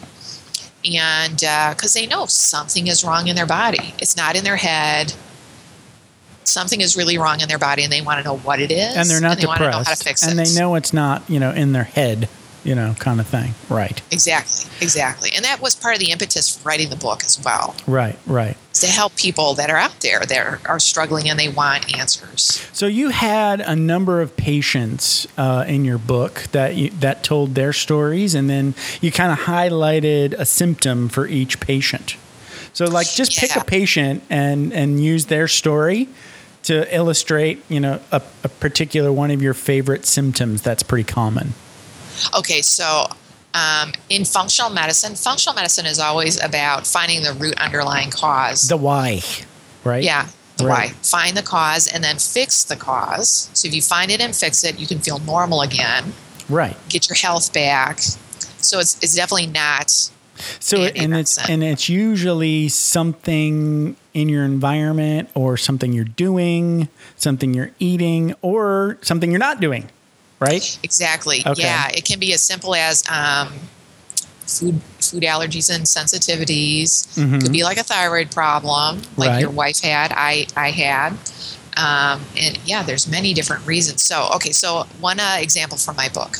[0.85, 1.37] and
[1.74, 5.14] because they know something is wrong in their body, it's not in their head.
[6.51, 8.97] Something is really wrong in their body, and they want to know what it is,
[8.97, 10.93] And they're not they want to know how to depressed, fix and they know it's
[10.93, 12.29] not you know in their head,
[12.65, 13.55] you know, kind of thing.
[13.69, 14.01] Right.
[14.11, 17.75] exactly, exactly, and that was part of the impetus for writing the book as well,
[17.87, 18.19] Right.
[18.27, 18.57] Right.
[18.75, 22.67] to help people that are out there that are, struggling and they want answers.
[22.73, 27.55] So you had a number of patients uh, in your book that you, that told
[27.55, 32.17] their stories, and then you kind of highlighted a symptom for each patient.
[32.73, 36.09] So, like, just pick a patient and and use their story
[36.71, 40.63] to illustrate, you know, a, a particular one of your favorite symptoms.
[40.63, 41.55] That's pretty common.
[42.33, 43.07] Okay, so
[43.55, 48.69] um, in functional medicine, functional medicine is always about finding the root underlying cause.
[48.69, 49.21] The why,
[49.83, 50.05] right?
[50.05, 50.29] Yeah,
[50.59, 50.91] the Right.
[50.91, 50.95] why.
[51.03, 53.51] Find the cause and then fix the cause.
[53.53, 56.13] So if you find it and fix it, you can feel normal again,
[56.49, 56.77] Right.
[56.89, 57.99] get your health back.
[58.59, 60.11] So it's it's definitely not
[60.61, 66.88] So Andy and it's and it's usually something in your environment or something you're doing,
[67.16, 69.88] something you're eating, or something you're not doing,
[70.40, 70.79] right?
[70.83, 71.42] exactly.
[71.46, 71.62] Okay.
[71.62, 73.48] Yeah, it can be as simple as um,
[74.46, 77.14] food food allergies and sensitivities.
[77.42, 79.20] Could be like a thyroid problem, like Mm-hmm.
[79.20, 79.40] Right.
[79.40, 80.12] your wife had.
[80.14, 81.12] I I had.
[81.76, 84.03] Um, and yeah, there's many different reasons.
[84.03, 86.38] So okay, so one uh, example from my book.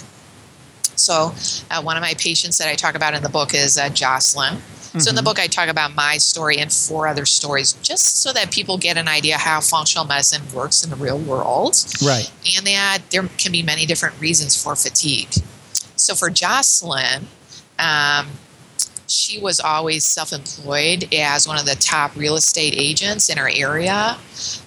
[1.01, 1.33] So,
[1.71, 4.57] uh, one of my patients that I talk about in the book is uh, Jocelyn.
[4.59, 4.61] So,
[4.99, 5.09] Mm-hmm.
[5.11, 8.51] in the book, I talk about my story and four other stories, just so that
[8.51, 12.29] people get an idea how functional medicine works in the real world, Right.
[12.57, 15.29] and that there can be many different reasons for fatigue.
[15.95, 17.29] So, for Jocelyn,
[17.79, 18.31] um,
[19.07, 24.17] she was always self-employed as one of the top real estate agents in her area.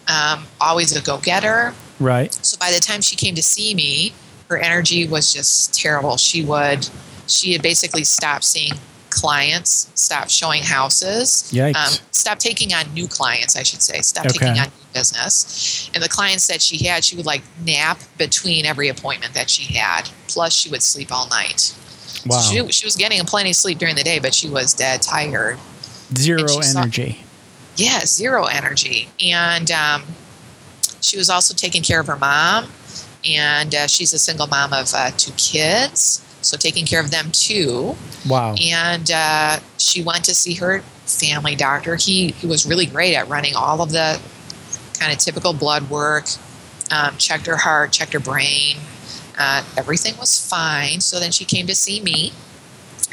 [0.07, 2.33] Um, always a go-getter, Right.
[2.45, 4.13] so by the time she came to see me,
[4.49, 6.17] her energy was just terrible.
[6.17, 6.87] She would,
[7.27, 8.73] she had basically stopped seeing
[9.09, 11.73] clients, stopped showing houses, um,
[12.11, 14.39] stopped taking on new clients, I should say, stopped Okay.
[14.39, 15.89] taking on new business.
[15.93, 19.71] And the clients that she had, she would like nap between every appointment that she
[19.75, 20.09] had.
[20.27, 21.75] Plus, she would sleep all night.
[22.25, 22.39] Wow.
[22.39, 25.01] So she, she was getting plenty of sleep during the day, but she was dead
[25.01, 25.59] tired.
[26.15, 27.19] Zero she saw- energy.
[27.75, 29.09] Yeah, zero energy.
[29.23, 30.03] And um,
[31.01, 32.65] she was also taking care of her mom.
[33.25, 36.23] And uh, she's a single mom of uh, two kids.
[36.41, 37.95] So taking care of them too.
[38.27, 38.55] Wow.
[38.61, 41.95] And uh, she went to see her family doctor.
[41.95, 44.19] He, he was really great at running all of the
[44.99, 46.25] kind of typical blood work,
[46.91, 48.77] um, checked her heart, checked her brain.
[49.39, 50.99] Uh, everything was fine.
[50.99, 52.33] So then she came to see me.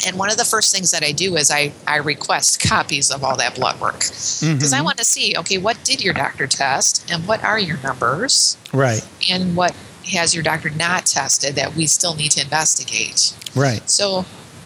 [0.06, 3.22] And one of the first things that I do is I, I request copies of
[3.22, 7.10] all that blood work because I want to see okay, what did your doctor test
[7.12, 9.06] and what are your numbers Right.
[9.30, 9.74] and what
[10.10, 13.34] has your doctor not tested that we still need to investigate.
[13.54, 13.88] Right.
[13.88, 14.24] So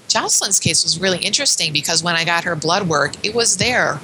[0.08, 4.00] Jocelyn's case was really interesting because when I got her blood work, it was there,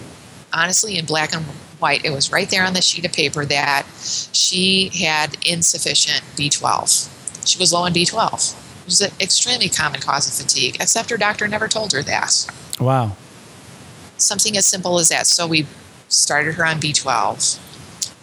[0.53, 1.45] honestly, in black and
[1.79, 2.05] white.
[2.05, 3.87] It was right there on the sheet of paper that
[4.33, 7.47] she had insufficient B12.
[7.47, 8.55] She was low in B12.
[8.91, 12.45] which is an extremely common cause of fatigue, except her doctor never told her that.
[12.81, 13.17] Wow.
[14.17, 15.29] Something as simple as that.
[15.29, 15.67] So we
[16.09, 17.59] started her on B12.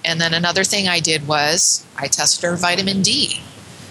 [0.07, 3.41] And then another thing I did was I tested her vitamin D.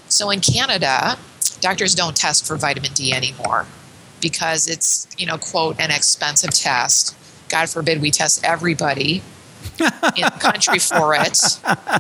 [0.09, 1.19] So in Canada,
[1.61, 3.67] doctors don't test for vitamin D anymore
[4.21, 7.15] because it's, you know, quote, an expensive test.
[7.51, 9.23] God forbid we test everybody
[9.79, 11.39] in the country for it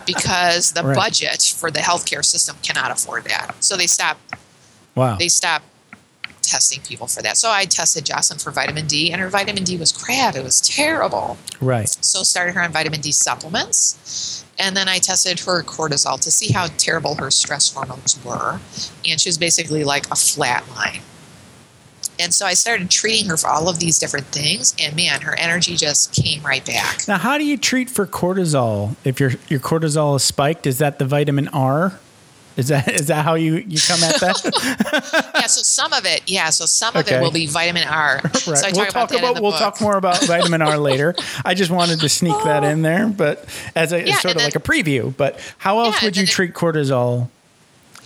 [0.06, 0.96] because the Right.
[0.96, 3.54] budget for the healthcare system cannot afford that.
[3.60, 4.18] So they stop
[4.94, 5.16] Wow.
[5.16, 5.66] they stopped
[6.46, 7.36] testing people for that.
[7.36, 10.36] So I tested Jocelyn for vitamin D and her vitamin D was crap.
[10.36, 11.36] It was terrible.
[11.60, 11.88] Right.
[11.88, 14.44] So started her on vitamin D supplements.
[14.58, 18.60] And then I tested her cortisol to see how terrible her stress hormones were.
[19.06, 21.02] And she was basically like a flat line.
[22.18, 24.74] And so I started treating her for all of these different things.
[24.82, 27.06] And man, her energy just came right back.
[27.06, 28.96] Now, how do you treat for cortisol?
[29.04, 32.00] If your your cortisol is spiked, is that the vitamin R?
[32.56, 35.30] Is that is that how you you come at that?
[35.34, 38.20] yeah, so some of it, yeah, so some of it will be vitamin R.
[38.24, 38.34] right.
[38.34, 39.60] So I we'll talk talk about about we'll book.
[39.60, 41.14] talk more about vitamin R later.
[41.44, 44.56] I just wanted to sneak that in there, but as a Yeah, sort of like
[44.56, 45.14] a preview.
[45.16, 47.28] But how else Yeah, would you it- treat cortisol?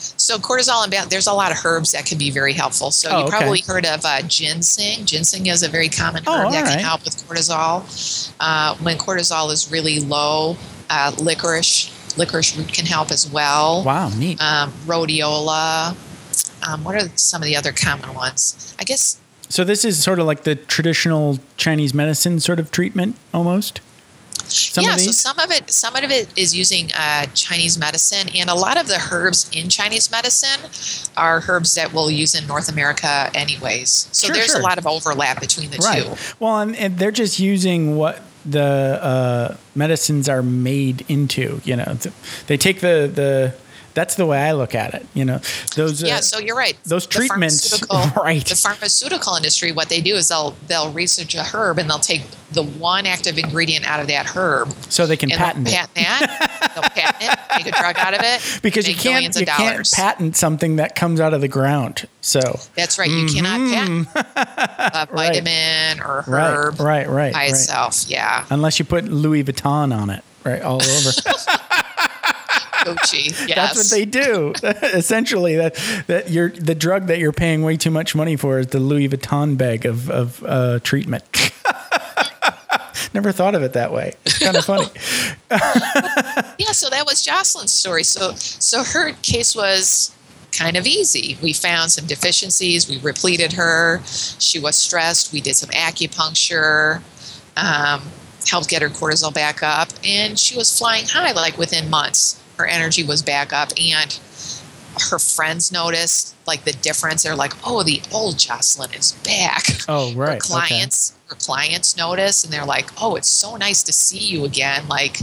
[0.02, 2.90] So cortisol and there's a lot of herbs that can be very helpful.
[2.90, 3.36] So Oh, you okay.
[3.36, 5.04] probably heard of uh, ginseng.
[5.04, 6.70] Ginseng is a very common Oh, herb that all right.
[6.70, 8.32] can help with cortisol.
[8.40, 10.56] Uh, when cortisol is really low,
[10.88, 13.85] uh, licorice licorice root can help as well.
[13.85, 14.40] Wow, neat.
[14.40, 15.96] Um, rhodiola.
[16.66, 18.75] Um, what are some of the other common ones?
[18.79, 19.18] I guess
[19.49, 23.81] So this is sort of like the traditional Chinese medicine sort of treatment, almost.
[24.44, 24.96] Some yeah.
[24.96, 28.81] So some of it, some of it is using uh, Chinese medicine, and a lot
[28.81, 30.68] of the herbs in Chinese medicine
[31.16, 34.09] are herbs that we'll use in North America, anyways.
[34.12, 34.61] So Sure, there's sure.
[34.61, 36.05] a lot of overlap between the right.
[36.05, 36.35] two.
[36.40, 41.61] Well, and, and they're just using what the uh, medicines are made into.
[41.64, 41.96] You know,
[42.46, 43.55] they take the the.
[43.94, 45.07] That's the way I look at it.
[45.14, 45.40] You know,
[45.74, 46.03] those.
[46.03, 46.76] Uh, Yeah, so you're right.
[46.85, 47.83] those The treatments-
[48.16, 48.44] right.
[48.44, 52.22] The pharmaceutical industry, what they do is they'll they'll research a herb and they'll take
[52.53, 55.94] the one active ingredient out of that herb so they can patent they'll it.
[55.94, 56.72] patent that.
[56.74, 60.37] they'll patent it, make a drug out of it, because you can't you can't patent
[60.37, 62.09] something that comes out of the ground.
[62.20, 62.40] So
[62.76, 63.09] That's right.
[63.11, 66.31] You cannot patent a vitamin or Mm-hmm.
[66.33, 67.50] right, herb right, right, by right.
[67.50, 68.05] itself.
[68.09, 71.11] Yeah, Unless you put Louis Vuitton on it, right, all over.
[72.84, 73.46] Yes.
[73.54, 74.52] That's what they do.
[74.96, 75.74] Essentially, that
[76.06, 79.08] that you're the drug that you're paying way too much money for is the Louis
[79.08, 81.24] Vuitton bag of of uh, treatment.
[83.14, 84.12] Never thought of it that way.
[84.24, 84.86] It's kind of funny.
[86.58, 90.14] yeah so that was jocelyn's story so so her case was
[90.52, 95.56] kind of easy we found some deficiencies we repleted her she was stressed we did
[95.56, 97.02] some acupuncture
[97.56, 98.00] um,
[98.48, 102.66] helped get her cortisol back up and she was flying high like within months her
[102.66, 104.18] energy was back up and
[105.11, 110.12] her friends noticed like the difference they're like oh the old jocelyn is back Oh,
[110.14, 110.35] right.
[110.35, 114.44] her clients her clients notice and they're like oh it's so nice to see you
[114.44, 115.18] again like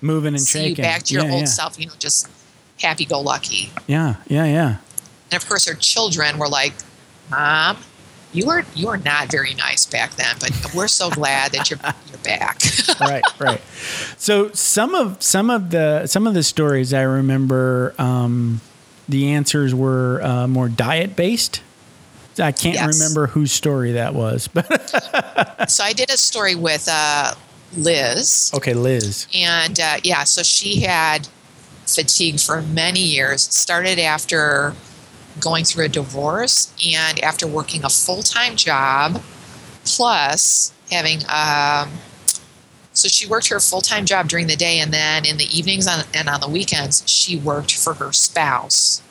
[0.00, 1.46] Moving and see you back to your yeah, old yeah.
[1.46, 2.28] self, you know, just
[2.80, 3.72] happy go lucky.
[3.88, 4.76] Yeah, yeah, yeah.
[5.32, 6.72] And of course her children were like,
[7.30, 7.78] Mom,
[8.32, 11.78] you were you were not very nice back then, but we're so glad that you're
[12.08, 12.60] you're back.
[13.00, 13.60] right, right.
[14.18, 18.60] So some of some of the some of the stories I remember, um,
[19.08, 21.62] the answers were uh, more diet based.
[22.40, 22.94] I can't Yes.
[23.00, 27.34] remember whose story that was, but so I did a story with uh,
[27.76, 28.52] Liz.
[28.54, 29.26] okay, Liz.
[29.34, 31.26] And uh, yeah, so she had
[31.86, 33.42] fatigue for many years.
[33.42, 34.74] Started after
[35.40, 39.22] going through a divorce and after working a full time job,
[39.84, 41.20] plus having.
[41.28, 41.90] Um,
[42.92, 45.86] so she worked her full time job during the day, and then in the evenings
[45.86, 49.02] on, and on the weekends, she worked for her spouse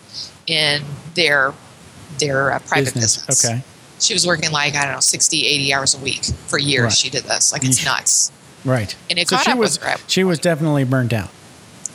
[0.46, 0.84] in
[1.16, 1.54] their
[2.20, 3.26] their uh, private Business.
[3.26, 3.46] business.
[3.46, 3.64] Okay.
[4.00, 6.84] She was working like, I don't know, 60, 80 hours a week for years.
[6.84, 6.94] Right.
[6.94, 7.52] She did this.
[7.52, 8.32] Like, it's nuts.
[8.64, 8.96] Right.
[9.10, 9.98] And it so caught she up was with her.
[10.08, 11.30] she was definitely burnt out.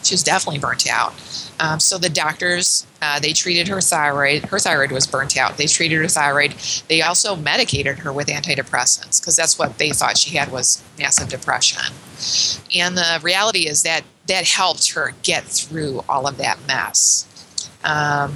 [0.05, 1.13] She was definitely burnt out.
[1.59, 4.45] Um, so the doctors uh, they treated her thyroid.
[4.45, 5.57] Her thyroid was burnt out.
[5.57, 6.55] They treated her thyroid.
[6.87, 11.27] They also medicated her with antidepressants because that's what they thought she had was massive
[11.27, 11.93] depression.
[12.73, 17.27] And the reality is that that helped her get through all of that mess.
[17.83, 18.33] Um,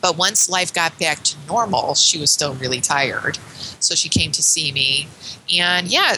[0.00, 3.38] but once life got back to normal, she was still really tired.
[3.80, 5.08] So she came to see me,
[5.54, 6.16] and yeah,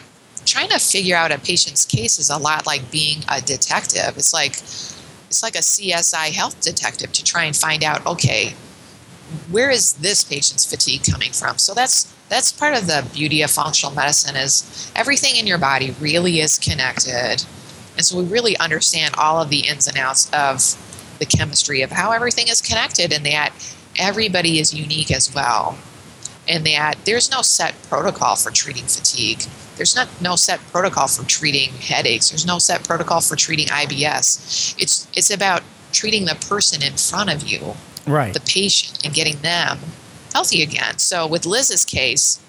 [0.49, 4.17] trying to figure out a patient's case is a lot like being a detective.
[4.17, 8.55] It's like it's like a CSI health detective to try and find out, okay,
[9.51, 11.59] where is this patient's fatigue coming from?
[11.59, 15.95] So that's that's part of the beauty of functional medicine is everything in your body
[16.01, 17.45] really is connected.
[17.97, 20.61] And so we really understand all of the ins and outs of
[21.19, 23.53] the chemistry of how everything is connected and that
[23.99, 25.77] everybody is unique as well,
[26.49, 29.43] and that there's no set protocol for treating fatigue.
[29.77, 32.31] There's not no set protocol for treating headaches.
[32.31, 34.75] There's no set protocol for treating IBS.
[34.79, 37.75] It's it's about treating the person in front of you,
[38.07, 38.35] Right.
[38.35, 39.79] the patient, and getting them
[40.33, 40.99] healthy again.
[40.99, 42.41] So with Liz's case,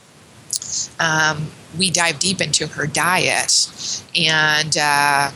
[0.99, 5.31] um, we dive deep into her diet, and uh,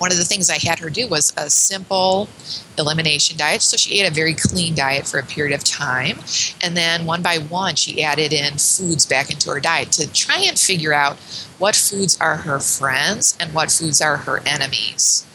[0.00, 2.28] one of the things I had her do was a simple
[2.78, 3.60] elimination diet.
[3.60, 6.18] So she ate a very clean diet for a period of time.
[6.62, 10.38] And then one by one, she added in foods back into her diet to try
[10.38, 11.18] and figure out
[11.58, 15.26] what foods are her friends and what foods are her enemies.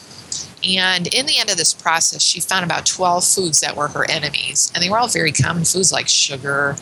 [0.68, 4.10] And in the end of this process, she found about 12 foods that were her
[4.10, 4.72] enemies.
[4.74, 6.76] And they were all very common foods like sugar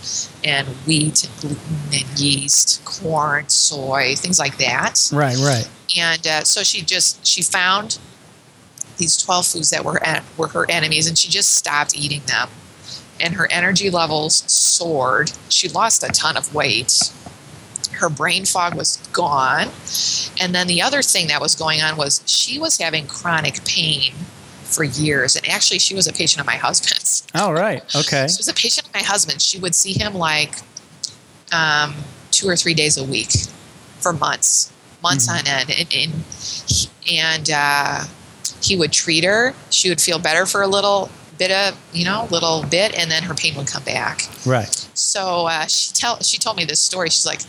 [0.44, 1.60] and wheat and gluten
[1.92, 5.38] and yeast, corn, soy, things like that Right.
[5.38, 5.68] Right.
[5.98, 7.98] and uh, so she just she found
[8.98, 12.48] these 12 foods that were en- were her enemies and she just stopped eating them
[13.20, 17.12] and her energy levels soared she lost a ton of weight
[17.92, 19.68] her brain fog was gone
[20.42, 24.14] and then the other thing that was going on was she was having chronic pain
[24.64, 27.82] for years and actually she was a patient of my husband's Oh, right.
[27.96, 28.28] Okay.
[28.28, 29.42] she was a patient of my husband.
[29.42, 30.56] She would see him like
[31.52, 31.94] um,
[32.32, 33.32] two or three days a week
[34.00, 34.72] for months,
[35.02, 36.12] months on end, and and,
[36.68, 38.04] he- and uh,
[38.62, 39.54] he would treat her.
[39.72, 41.10] She would feel better for a little
[41.48, 44.22] bit of you know, little bit, and then her pain would come back.
[44.46, 44.74] Right.
[44.94, 47.10] So uh, she tell she told me this story.
[47.10, 47.42] She's like,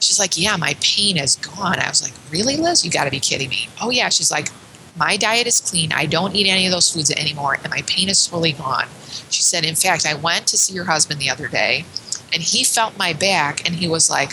[0.00, 1.78] she's like, yeah, my pain is gone.
[1.78, 2.84] I was like, really, Liz?
[2.84, 3.68] You got to be kidding me.
[3.80, 4.08] Oh yeah.
[4.08, 4.48] She's like,
[4.96, 5.92] my diet is clean.
[5.92, 8.88] I don't eat any of those foods anymore, and my pain is totally gone.
[9.30, 11.84] She said, in fact, I went to see your husband the other day,
[12.32, 14.32] and he felt my back, and he was like,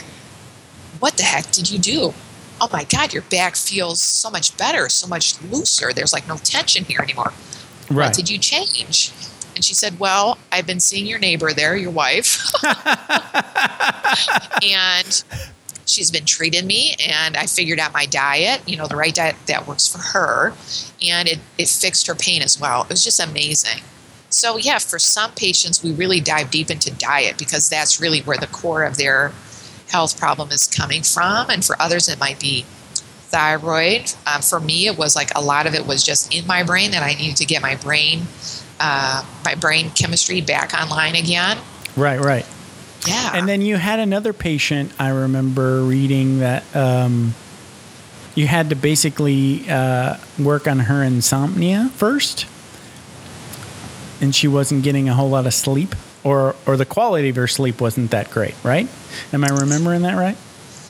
[0.99, 2.13] what the heck did you do?
[2.61, 5.93] Oh my God, your back feels so much better, so much looser.
[5.93, 7.31] There's like no tension here anymore.
[7.89, 8.07] Right.
[8.07, 9.11] What did you change?
[9.55, 12.51] And she said, Well, I've been seeing your neighbor there, your wife.
[14.63, 15.23] and
[15.85, 19.35] she's been treating me, and I figured out my diet, you know, the right diet
[19.47, 20.53] that works for her.
[21.05, 22.83] And it, it fixed her pain as well.
[22.83, 23.81] It was just amazing.
[24.29, 28.37] So, yeah, for some patients, we really dive deep into diet because that's really where
[28.37, 29.31] the core of their
[29.89, 31.49] health problem is coming from.
[31.49, 32.65] And for others, it might be
[33.29, 34.13] thyroid.
[34.25, 36.91] Um, for me, it was like a lot of it was just in my brain
[36.91, 38.23] that I needed to get my brain,
[38.79, 41.57] uh, my brain chemistry back online again.
[41.95, 42.19] Right.
[42.19, 42.45] Right.
[43.07, 43.31] Yeah.
[43.33, 44.91] And then you had another patient.
[44.99, 47.33] I remember reading that um,
[48.35, 52.45] you had to basically uh, work on her insomnia first,
[54.21, 57.47] and she wasn't getting a whole lot of sleep, or or the quality of her
[57.47, 58.55] sleep wasn't that great.
[58.63, 58.87] Right?
[59.31, 60.37] Am I remembering that right?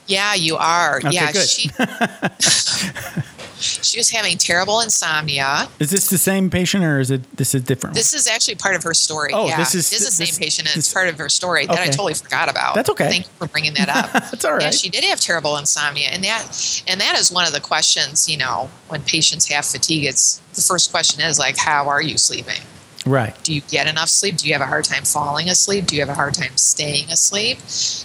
[0.10, 0.98] Yeah, you are.
[0.98, 1.48] Okay, yeah, good.
[1.48, 1.70] she
[3.60, 5.68] she was having terrible insomnia.
[5.80, 7.96] Is this the same patient, or is it this is different?
[7.96, 9.32] This is actually part of her story.
[9.34, 11.66] Oh, yeah, this is- the this- same patient, and this- it's part of her story
[11.66, 12.76] that I totally forgot about.
[12.76, 13.10] That's okay.
[13.10, 14.12] Thank you for bringing that up.
[14.32, 14.64] That's all right.
[14.64, 18.28] Yeah, she did have terrible insomnia, and that and that is one of the questions.
[18.30, 22.18] You know, when patients have fatigue, it's the first question is like, "How are you
[22.18, 22.62] sleeping?
[23.06, 23.36] Right.
[23.44, 24.38] Do you get enough sleep?
[24.38, 25.88] Do you have a hard time falling asleep?
[25.88, 27.60] Do you have a hard time staying asleep?"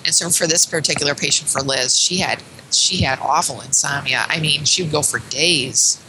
[0.04, 4.24] And so, for this particular patient, for Liz, she had she had awful insomnia.
[4.28, 6.00] I mean, she would go for days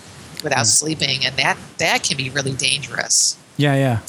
[0.44, 3.38] without sleeping, and that that can be really dangerous.
[3.58, 3.76] Yeah.
[3.76, 4.00] Yeah.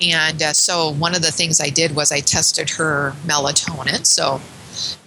[0.00, 4.06] And uh, so one of the things I did was I tested her melatonin.
[4.06, 4.40] So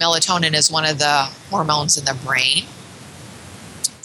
[0.00, 2.64] melatonin is one of the hormones in the brain.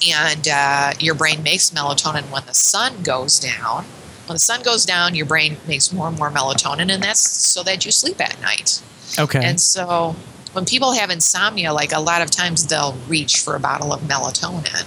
[0.08, 3.86] And uh, your brain makes melatonin when the sun goes down.
[4.28, 7.64] When the sun goes down, your brain makes more and more melatonin, and that's so
[7.64, 8.82] that you sleep at night.
[9.18, 9.44] Okay.
[9.44, 10.16] And so
[10.54, 14.02] when people have insomnia, like a lot of times they'll reach for a bottle of
[14.02, 14.86] melatonin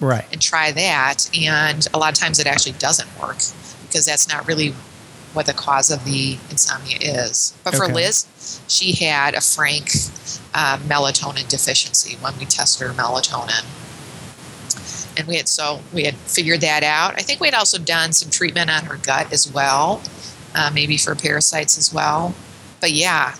[0.00, 0.24] right.
[0.32, 1.30] and try that.
[1.38, 3.38] And a lot of times it actually doesn't work
[3.86, 4.74] because that's not really
[5.32, 7.56] what the cause of the insomnia is.
[7.62, 7.94] But for Okay.
[7.94, 9.90] Liz, she had a frank
[10.54, 13.64] uh, melatonin deficiency when we tested her melatonin.
[15.20, 17.12] And we had so we had figured that out.
[17.18, 20.02] I think we had also done some treatment on her gut as well,
[20.54, 22.34] uh, maybe for parasites as well.
[22.80, 23.34] But yeah,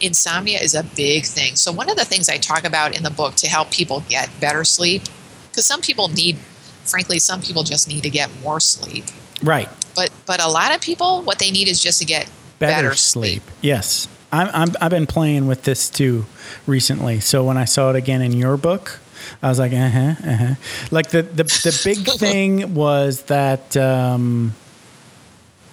[0.00, 1.56] insomnia is a big thing.
[1.56, 4.30] So one of the things I talk about in the book to help people get
[4.40, 5.02] better sleep,
[5.50, 6.36] because some people need,
[6.84, 9.04] frankly, some people just need to get more sleep.
[9.42, 9.68] Right.
[9.96, 12.30] But but a lot of people, what they need is just to get
[12.60, 13.42] better, better, sleep.
[13.60, 14.76] Yes, I'm, I'm.
[14.80, 16.26] I've been playing with this too
[16.68, 17.18] recently.
[17.18, 19.00] So when I saw it again in your book,
[19.42, 20.54] I was like, uh huh, uh huh.
[20.90, 24.54] Like the the the big thing was that um,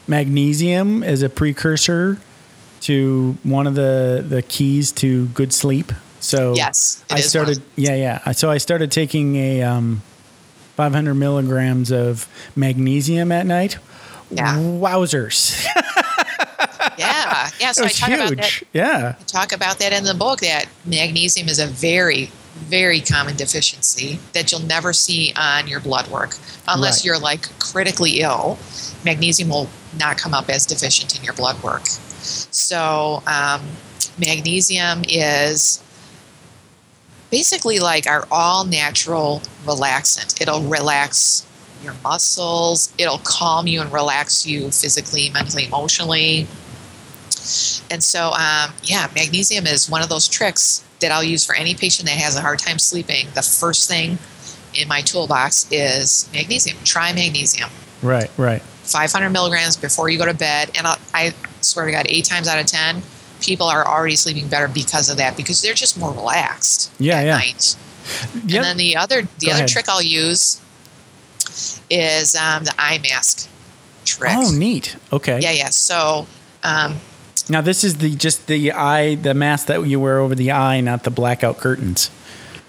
[0.07, 2.17] magnesium is a precursor
[2.81, 5.91] to one of the the keys to good sleep.
[6.19, 7.57] So Yes, I started.
[7.59, 7.65] one.
[7.75, 8.31] Yeah, yeah.
[8.31, 10.01] So I started taking a um,
[10.75, 13.77] 500 milligrams of magnesium at night.
[14.31, 14.55] Yeah.
[14.57, 15.65] Wowzers.
[16.97, 17.71] Yeah, yeah.
[17.73, 18.45] So I talk about that.
[18.45, 18.63] huge.
[18.73, 19.15] Yeah.
[19.27, 24.51] talk about that in the book that magnesium is a very very common deficiency that
[24.51, 26.35] you'll never see on your blood work
[26.67, 27.05] unless Right.
[27.05, 28.57] you're like critically ill.
[29.05, 31.83] Magnesium will not come up as deficient in your blood work.
[31.85, 33.61] So um,
[34.17, 35.81] magnesium is
[37.29, 40.41] basically like our all natural relaxant.
[40.41, 41.45] It'll relax
[41.83, 42.93] your muscles.
[42.97, 46.47] It'll calm you and relax you physically mentally emotionally.
[47.89, 51.75] And so, um, yeah, magnesium is one of those tricks that I'll use for any
[51.75, 53.27] patient that has a hard time sleeping.
[53.35, 54.17] The first thing
[54.73, 56.77] in my toolbox is magnesium.
[56.83, 57.69] Try magnesium.
[58.01, 58.61] Right, right.
[58.61, 60.71] 500 milligrams before you go to bed.
[60.77, 63.01] And I'll, I swear to God, eight times out of 10,
[63.41, 67.25] people are already sleeping better because of that, because they're just more relaxed Yeah, at
[67.25, 67.37] yeah.
[67.37, 67.75] night.
[68.33, 68.43] Yep.
[68.43, 69.67] And then the other the Go other ahead.
[69.69, 70.61] trick I'll use
[71.89, 73.49] is um, the eye mask
[74.05, 74.31] trick.
[74.33, 74.95] Oh, neat.
[75.11, 75.39] Okay.
[75.41, 75.69] Yeah, yeah.
[75.69, 76.27] So
[76.63, 76.95] um,
[77.49, 80.81] Now this is the just the eye, the mask that you wear over the eye,
[80.81, 82.09] not the blackout curtains.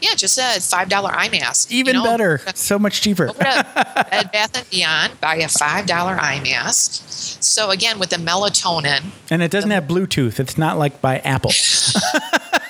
[0.00, 1.72] yeah, just a five dollar eye mask.
[1.72, 2.06] Even you know?
[2.08, 2.40] better.
[2.54, 3.32] So much cheaper.
[3.32, 7.04] Bed Bath and Beyond, buy a five dollar eye mask.
[7.42, 10.38] So again, with the melatonin, And it doesn't have Bluetooth.
[10.40, 11.50] It's not like by Apple.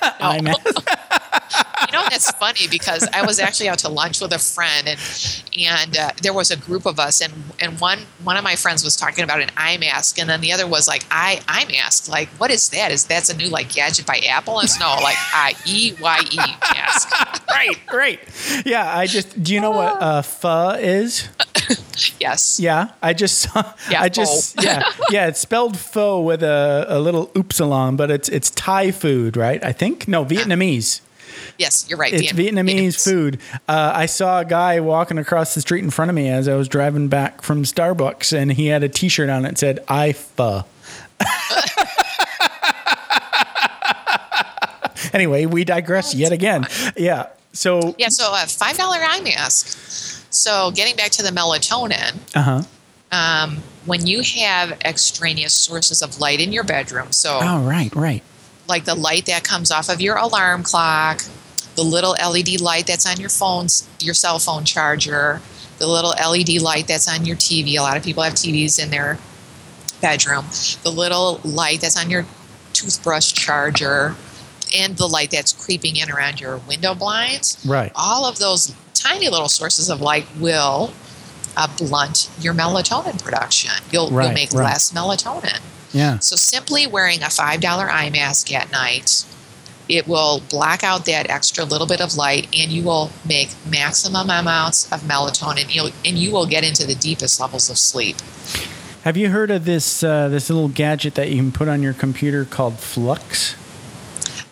[0.20, 0.88] eye mask.
[1.86, 4.98] You know that's funny because I was actually out to lunch with a friend, and
[5.56, 8.84] and uh, there was a group of us, and and one one of my friends
[8.84, 12.08] was talking about an eye mask, and then the other was like eye eye mask.
[12.08, 12.90] Like, what is that?
[12.90, 14.58] Is that's a new like gadget by Apple?
[14.58, 16.36] And it's no, like I E Y E
[16.74, 17.10] mask.
[17.48, 18.20] right, right.
[18.64, 21.28] Yeah, I just do you know what uh pho is?
[22.20, 22.60] Yes.
[22.60, 23.72] Yeah, I just saw.
[23.90, 25.26] Yeah, I just yeah yeah.
[25.26, 29.62] It's spelled pho with a, a little upsilon, but it's it's Thai food, right?
[29.64, 31.00] I think no Vietnamese.
[31.57, 32.12] Yes, you're right.
[32.12, 33.40] It's Vietnam- Vietnamese food.
[33.68, 36.55] Uh, I saw a guy walking across the street in front of me as I
[36.55, 40.64] was driving back from Starbucks, and he had a T-shirt on that said "I pho."
[45.12, 46.66] anyway, we digress yet again.
[46.96, 47.26] Yeah.
[47.53, 47.94] So.
[47.99, 49.76] Yeah, so a five dollar eye mask.
[50.30, 52.62] So getting back to the melatonin, Uh huh.
[53.12, 58.22] um, when you have extraneous sources of light in your bedroom, so Oh right, right.
[58.68, 61.22] Like the light that comes off of your alarm clock,
[61.74, 65.40] the little LED light that's on your phone's your cell phone charger,
[65.78, 67.76] the little LED light that's on your TV.
[67.76, 69.18] A lot of people have TVs in their
[70.00, 70.44] bedroom.
[70.82, 72.26] The little light that's on your
[72.72, 74.14] toothbrush charger,
[74.76, 77.64] and the light that's creeping in around your window blinds.
[77.66, 77.90] Right.
[77.94, 80.92] All of those tiny little sources of light will
[81.56, 83.72] uh, blunt your melatonin production.
[83.90, 84.64] You'll, Right, you'll make right.
[84.64, 85.60] less melatonin.
[85.93, 86.18] Yeah.
[86.18, 89.24] So simply wearing a $5 eye mask at night,
[89.89, 94.28] it will black out that extra little bit of light and you will make maximum
[94.28, 98.16] amounts of melatonin you'll, and you will get into the deepest levels of sleep.
[99.05, 101.95] Have you heard of this uh, this little gadget that you can put on your
[101.95, 103.55] computer called f.lux?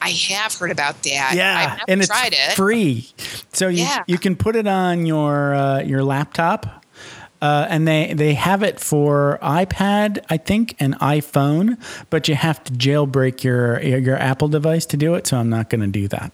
[0.01, 1.33] I have heard about that.
[1.35, 2.53] Yeah, I've never and it's it.
[2.57, 3.09] free.
[3.53, 4.05] So you Yeah.
[4.07, 6.85] you can put it on your uh, your laptop,
[7.43, 11.79] uh, and they they have it for iPad, I think, and iPhone.
[12.11, 15.27] But you have to jailbreak your your Apple device to do it.
[15.27, 16.33] So I'm not going to do that.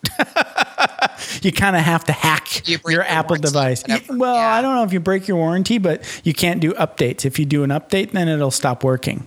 [1.43, 3.83] you kind of have to hack You your your Apple device.
[3.83, 4.17] whatever.
[4.17, 4.55] Well, Yeah.
[4.55, 7.25] I don't know if you break your warranty, but you can't do updates.
[7.25, 9.27] If you do an update, then it'll stop working.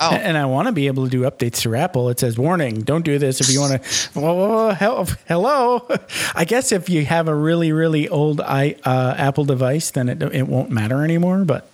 [0.00, 2.08] Oh, And I want to be able to do updates through Apple.
[2.08, 3.88] It says, warning, don't do this if you want to.
[4.20, 5.86] Whoa, hello.
[6.34, 10.22] I guess if you have a really, really old i uh, Apple device, then it,
[10.22, 11.44] it won't matter anymore.
[11.44, 11.68] But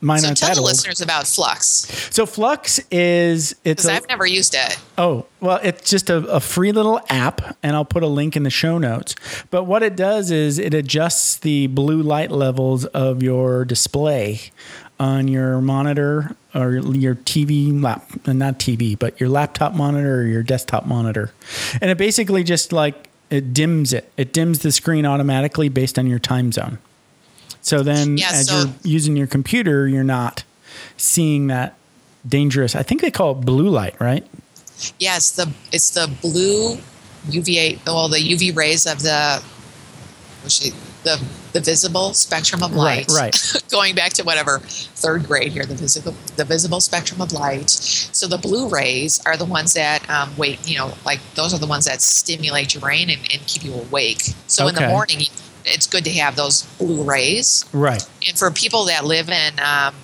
[0.00, 0.70] mine so tell the old.
[0.70, 1.64] listeners about f.lux
[2.14, 4.78] So f.lux is it's a, I've never used it.
[4.96, 8.42] Oh, well, it's just a, a free little app, and I'll put a link in
[8.42, 9.14] the show notes.
[9.50, 14.50] But what it does is it adjusts the blue light levels of your display
[15.00, 20.24] on your monitor or your TV, lap, uh, not TV, but your laptop monitor or
[20.24, 21.32] your desktop monitor.
[21.80, 26.06] And it basically just like it dims it, it dims the screen automatically based on
[26.06, 26.78] your time zone.
[27.60, 30.44] So then, Yeah, as so- you're using your computer, you're not
[30.96, 31.76] seeing that
[32.26, 32.74] dangerous.
[32.74, 34.26] I think they call it blue light, right?
[34.98, 36.78] Yeah, it's the it's the blue
[37.28, 39.42] UVA well the UV rays of the
[41.08, 43.06] the the visible spectrum of light.
[43.08, 43.62] Right, right.
[43.70, 44.58] Going back to whatever
[45.02, 47.70] third grade here, the visible the visible spectrum of light.
[47.70, 51.58] So the blue rays are the ones that um, wake you know like those are
[51.58, 54.22] the ones that stimulate your brain and, and keep you awake.
[54.46, 55.20] So in the morning,
[55.64, 57.64] it's good to have those blue rays.
[57.72, 58.02] Right.
[58.28, 59.94] And for people that live in um,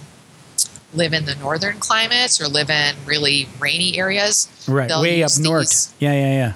[0.95, 5.69] live in the northern climates or live in really rainy areas, Right, way up north.
[5.71, 6.53] these- Yeah, yeah,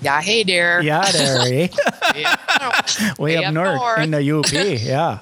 [0.00, 0.82] Yeah, hey there.
[0.82, 1.02] yeah.
[1.06, 1.70] Yeah, there,
[2.16, 2.36] eh?
[2.62, 3.14] Yeah.
[3.18, 3.98] way, Way up, north, north.
[4.00, 4.52] in the UP.
[4.52, 5.18] Yeah,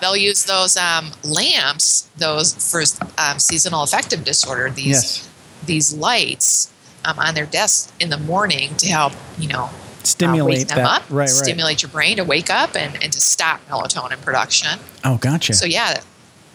[0.00, 2.82] they'll use those um, lamps, those for
[3.18, 4.70] um, seasonal affective disorder.
[4.70, 5.28] These Yes.
[5.66, 6.72] these lights
[7.04, 9.70] um, on their desk in the morning to help you know uh,
[10.04, 10.86] Stimulate wake them that.
[10.86, 11.28] up, Right, right.
[11.28, 14.78] stimulate your brain to wake up and, and to stop melatonin production.
[15.04, 15.52] Oh, gotcha.
[15.54, 16.00] So yeah,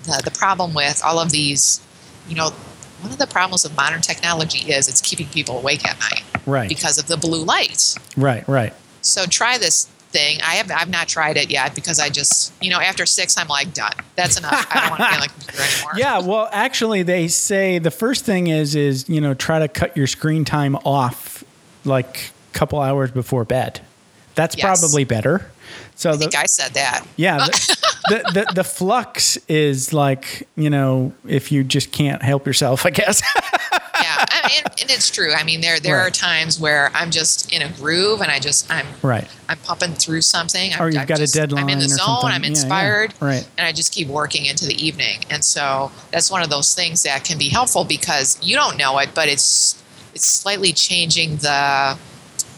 [0.04, 1.80] the, the problem with all of these,
[2.28, 2.50] you know,
[3.02, 6.68] one of the problems with modern technology is it's keeping people awake at night right.
[6.68, 7.96] because of the blue light.
[8.18, 8.48] right.
[8.48, 8.74] Right.
[9.06, 10.40] So try this thing.
[10.42, 13.48] I have I've not tried it yet because I just you know after six I'm
[13.48, 13.94] like done.
[14.16, 14.66] That's enough.
[14.72, 15.92] I don't want to be on the computer anymore.
[15.98, 19.96] Yeah, well, actually, they say the first thing is is you know try to cut
[19.98, 21.44] your screen time off
[21.84, 23.82] like a couple hours before bed.
[24.36, 24.80] That's Yes.
[24.82, 25.50] probably better.
[25.96, 27.06] So I the, think I said that.
[27.16, 27.78] yeah, the,
[28.10, 32.90] the, the the f.lux is like you know if you just can't help yourself, I
[32.90, 33.22] guess.
[34.50, 35.34] Yeah, and, and it's true.
[35.34, 38.70] I mean, there there are times where I'm just in a groove and I just
[38.72, 39.28] I'm right.
[39.50, 40.74] I'm pumping through something.
[40.74, 41.98] I'm, Or you've I'm got a just- I'm in the zone.
[41.98, 42.30] something.
[42.30, 42.50] I'm Yeah, yeah.
[42.50, 43.14] inspired.
[43.20, 43.48] Right.
[43.58, 45.20] And I just keep working into the evening.
[45.30, 48.98] And so that's one of those things that can be helpful because you don't know
[49.00, 49.82] it, but it's
[50.14, 51.98] it's slightly changing the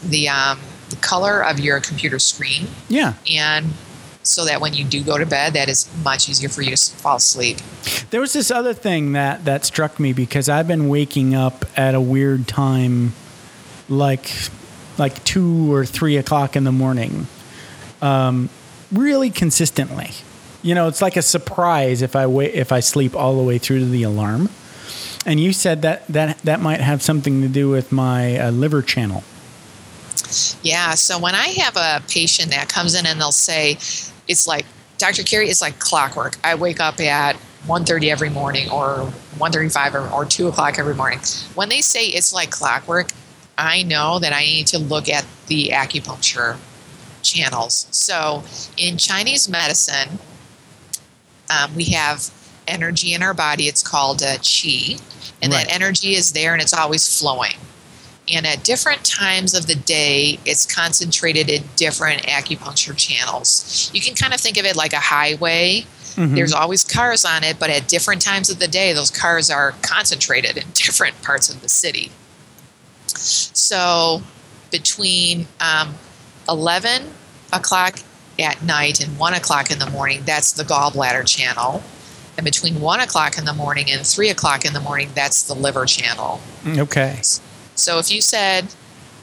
[0.04, 0.60] the um,
[0.90, 3.14] the color of your computer screen, Yeah.
[3.30, 3.72] and
[4.28, 6.92] so that when you do go to bed, that is much easier for you to
[6.96, 7.58] fall asleep.
[8.10, 11.94] There was this other thing that that struck me because I've been waking up at
[11.94, 13.14] a weird time,
[13.88, 14.30] like
[14.98, 17.26] like two or three o'clock in the morning,
[18.02, 18.50] um,
[18.92, 20.10] really consistently.
[20.62, 23.58] You know, it's like a surprise if I wait if I sleep all the way
[23.58, 24.50] through to the alarm.
[25.24, 28.82] And you said that that that might have something to do with my uh, liver
[28.82, 29.24] channel.
[30.62, 30.94] Yeah.
[30.94, 33.78] So when I have a patient that comes in and they'll say,
[34.28, 34.66] it's like,
[34.98, 35.22] Dr.
[35.22, 36.36] Carrie, it's like clockwork.
[36.44, 41.20] I wake up at 1.30 every morning or 1.35 or, or 2 o'clock every morning.
[41.54, 43.10] When they say it's like clockwork,
[43.56, 46.56] I know that I need to look at the acupuncture
[47.22, 47.88] channels.
[47.90, 48.44] So
[48.76, 50.18] in Chinese medicine,
[51.50, 52.30] um, we have
[52.66, 53.64] energy in our body.
[53.64, 55.00] It's called uh, qi.
[55.42, 55.66] And Right.
[55.66, 57.54] that energy is there and it's always flowing.
[58.32, 63.90] And at different times of the day, it's concentrated in different acupuncture channels.
[63.94, 65.86] You can kind of think of it like a highway.
[66.34, 69.72] There's always cars on it, but at different times of the day, those cars are
[69.82, 72.10] concentrated in different parts of the city.
[73.06, 74.22] So
[74.70, 75.94] between um,
[76.48, 77.12] 11
[77.52, 78.00] o'clock
[78.38, 81.82] at night and 1 o'clock in the morning, that's the gallbladder channel.
[82.36, 85.54] And between 1 o'clock in the morning and 3 o'clock in the morning, that's the
[85.54, 86.40] liver channel.
[86.66, 87.42] Okay, So
[87.98, 88.68] if you said,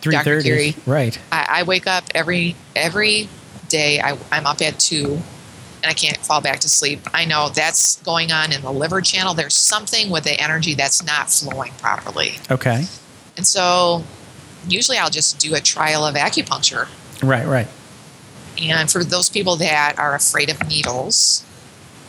[0.02, 0.50] three thirty.
[0.50, 0.76] Carrie.
[0.86, 1.20] Right.
[1.32, 3.30] I, I wake up every every
[3.68, 7.50] day, I, I'm up at 2 and I can't fall back to sleep, I know
[7.50, 9.34] that's going on in the liver channel.
[9.34, 12.34] There's something with the energy that's not flowing properly.
[12.50, 12.86] Okay.
[13.38, 14.04] And so
[14.68, 16.88] usually I'll just do a trial of acupuncture.
[17.22, 17.46] Right.
[17.46, 17.68] Right.
[18.60, 21.46] And for those people that are afraid of needles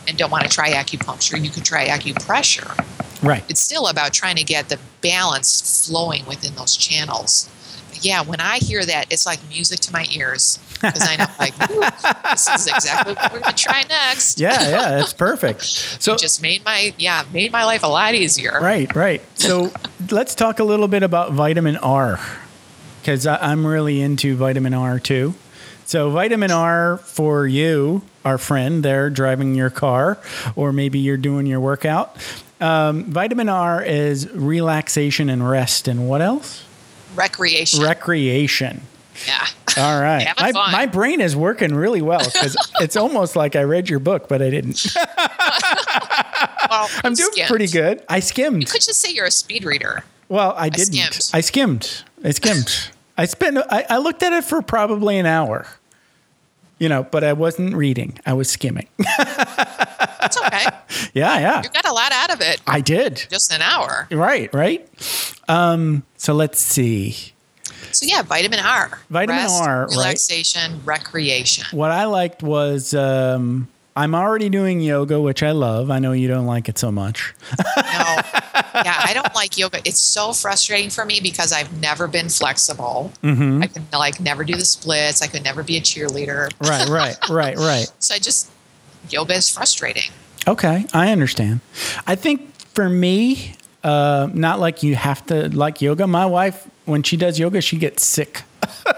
[0.07, 2.73] and don't want to try acupuncture, you could try acupressure.
[3.23, 3.43] Right.
[3.49, 7.49] It's still about trying to get the balance flowing within those channels.
[7.89, 11.25] But yeah, when I hear that, it's like music to my ears because I know,
[11.39, 11.55] like,
[12.31, 14.39] this is exactly what we're to try next.
[14.39, 14.61] Yeah.
[14.69, 14.99] Yeah.
[15.01, 15.61] it's perfect.
[15.99, 18.59] So You just made my yeah made my life a lot easier.
[18.61, 19.21] Right, right.
[19.35, 19.71] So
[20.11, 22.19] let's talk a little bit about vitamin R
[23.01, 25.33] because I'm really into vitamin R too.
[25.85, 30.17] So, vitamin R for you, our friend there driving your car,
[30.55, 32.15] or maybe you're doing your workout.
[32.59, 36.63] Um, vitamin R is relaxation and rest, and what else?
[37.15, 37.81] Recreation.
[37.83, 38.81] Recreation.
[39.25, 39.47] yeah.
[39.77, 40.27] All right.
[40.39, 40.71] My, fun.
[40.71, 44.41] my brain is working really well because it's almost like I read your book, but
[44.41, 44.85] I didn't.
[46.69, 47.47] Well, I'm doing skimmed.
[47.47, 48.03] pretty good.
[48.09, 48.61] I skimmed.
[48.61, 50.03] You could just say you're a speed reader.
[50.27, 50.93] Well, I didn't.
[50.93, 51.29] skimmed.
[51.33, 52.03] I skimmed.
[52.25, 52.89] I skimmed.
[53.17, 53.57] I spent.
[53.69, 55.65] I, I looked at it for probably an hour.
[56.79, 58.19] You know, but I wasn't reading.
[58.25, 58.87] I was skimming.
[59.17, 60.65] That's okay.
[61.13, 61.63] yeah, yeah.
[61.63, 62.61] you got a lot out of it.
[62.67, 63.25] I did.
[63.29, 64.07] Just an hour.
[64.11, 64.87] Right, right.
[65.47, 67.15] Um, so let's see.
[67.91, 68.99] So yeah, vitamin R.
[69.09, 69.89] Vitamin Rest, R, right.
[69.89, 71.65] Relaxation, recreation.
[71.71, 75.89] What I liked was um, I'm already doing yoga, which I love.
[75.89, 77.33] I know you don't like it so much.
[77.77, 78.21] No.
[78.85, 79.79] Yeah, I don't like yoga.
[79.85, 83.11] It's so frustrating for me because I've never been flexible.
[83.23, 83.63] Mm-hmm.
[83.63, 85.21] I could like never do the splits.
[85.21, 86.51] I could never be a cheerleader.
[86.61, 87.91] Right, right, right, right.
[87.99, 88.49] So I just
[89.09, 90.11] yoga is frustrating.
[90.47, 91.59] Okay, I understand.
[92.05, 96.07] I think for me, uh, not like you have to like yoga.
[96.07, 98.43] My wife, when she does yoga, she gets sick,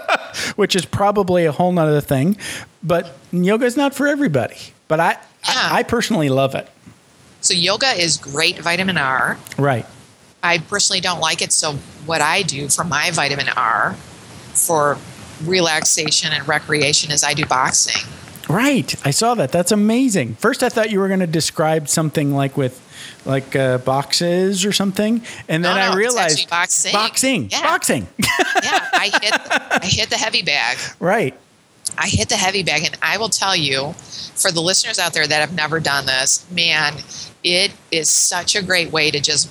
[0.56, 2.36] which is probably a whole nother thing.
[2.82, 4.56] But yoga is not for everybody.
[4.88, 5.18] But I, Yeah.
[5.46, 6.68] I, I personally love it.
[7.40, 9.38] So yoga is great vitamin R.
[9.58, 9.86] Right.
[10.42, 11.52] I personally don't like it.
[11.52, 11.72] So
[12.06, 13.94] what I do for my vitamin R
[14.54, 14.98] for
[15.44, 18.02] relaxation and recreation is I do boxing.
[18.48, 18.94] Right.
[19.06, 19.52] I saw that.
[19.52, 20.34] That's amazing.
[20.36, 22.86] First, I thought you were going to describe something like with
[23.24, 26.92] like uh, boxes or something, and then No, no, I realized boxing.
[26.92, 27.62] boxing, Yeah.
[27.62, 28.06] boxing.
[28.18, 29.32] yeah, I hit
[29.82, 30.78] I hit the heavy bag.
[31.00, 31.34] right.
[31.98, 33.92] I hit the heavy bag, and I will tell you,
[34.36, 36.94] for the listeners out there that have never done this, man,
[37.42, 39.50] it is such a great way to just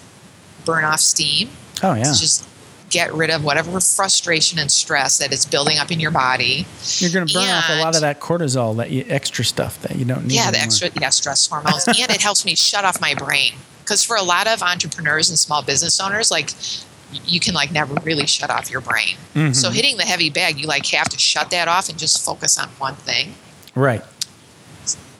[0.65, 1.49] burn off steam.
[1.83, 2.03] Oh yeah.
[2.03, 2.47] Just
[2.89, 6.65] get rid of whatever frustration and stress that is building up in your body.
[6.97, 9.95] You're going to burn off a lot of that cortisol, that you, extra stuff that
[9.95, 10.33] you don't need.
[10.33, 10.63] Yeah, the anymore.
[10.63, 13.53] extra yeah stress hormones, and it helps me shut off my brain.
[13.81, 16.51] Because for a lot of entrepreneurs and small business owners, like
[17.25, 19.15] you can like never really shut off your brain.
[19.33, 19.53] Mm-hmm.
[19.53, 22.59] So hitting the heavy bag, you like have to shut that off and just focus
[22.59, 23.33] on one thing.
[23.75, 24.03] Right.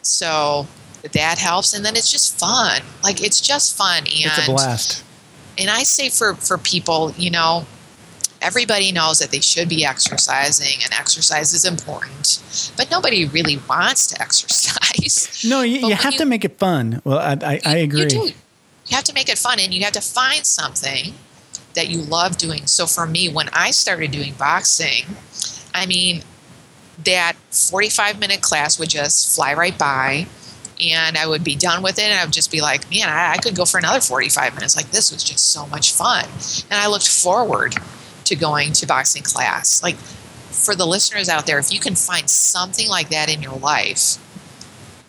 [0.01, 0.67] So
[1.01, 2.81] that helps, and then it's just fun.
[3.03, 5.03] Like it's just fun, and It's a blast.
[5.57, 7.65] and I say for for people, you know,
[8.41, 12.41] everybody knows that they should be exercising, and exercise is important,
[12.77, 15.43] but nobody really wants to exercise.
[15.47, 17.01] No, you, you have to make it fun.
[17.03, 18.01] Well, I, I, I agree.
[18.01, 18.31] You do.
[18.87, 21.13] You have to make it fun, and you have to find something
[21.75, 22.65] that you love doing.
[22.65, 25.05] So for me, when I started doing boxing,
[25.73, 26.23] I mean,
[27.05, 30.25] that 45 minute class would just fly right by.
[30.81, 33.33] And I would be done with it, and I would just be like, man, I,
[33.33, 34.75] I could go for another 45 minutes.
[34.77, 36.25] Like, this was just so much fun.
[36.71, 37.75] And I looked forward
[38.25, 39.83] to going to boxing class.
[39.83, 43.57] Like, for the listeners out there, if you can find something like that in your
[43.57, 44.17] life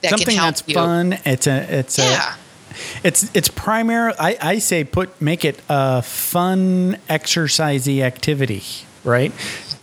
[0.03, 0.75] that Something can help that's you.
[0.75, 1.19] fun.
[1.25, 1.79] It's a.
[1.79, 2.35] It's Yeah.
[2.35, 3.07] a.
[3.07, 4.13] It's it's primary.
[4.19, 8.63] I, I say put make it a fun exercisey activity.
[9.05, 9.33] Right.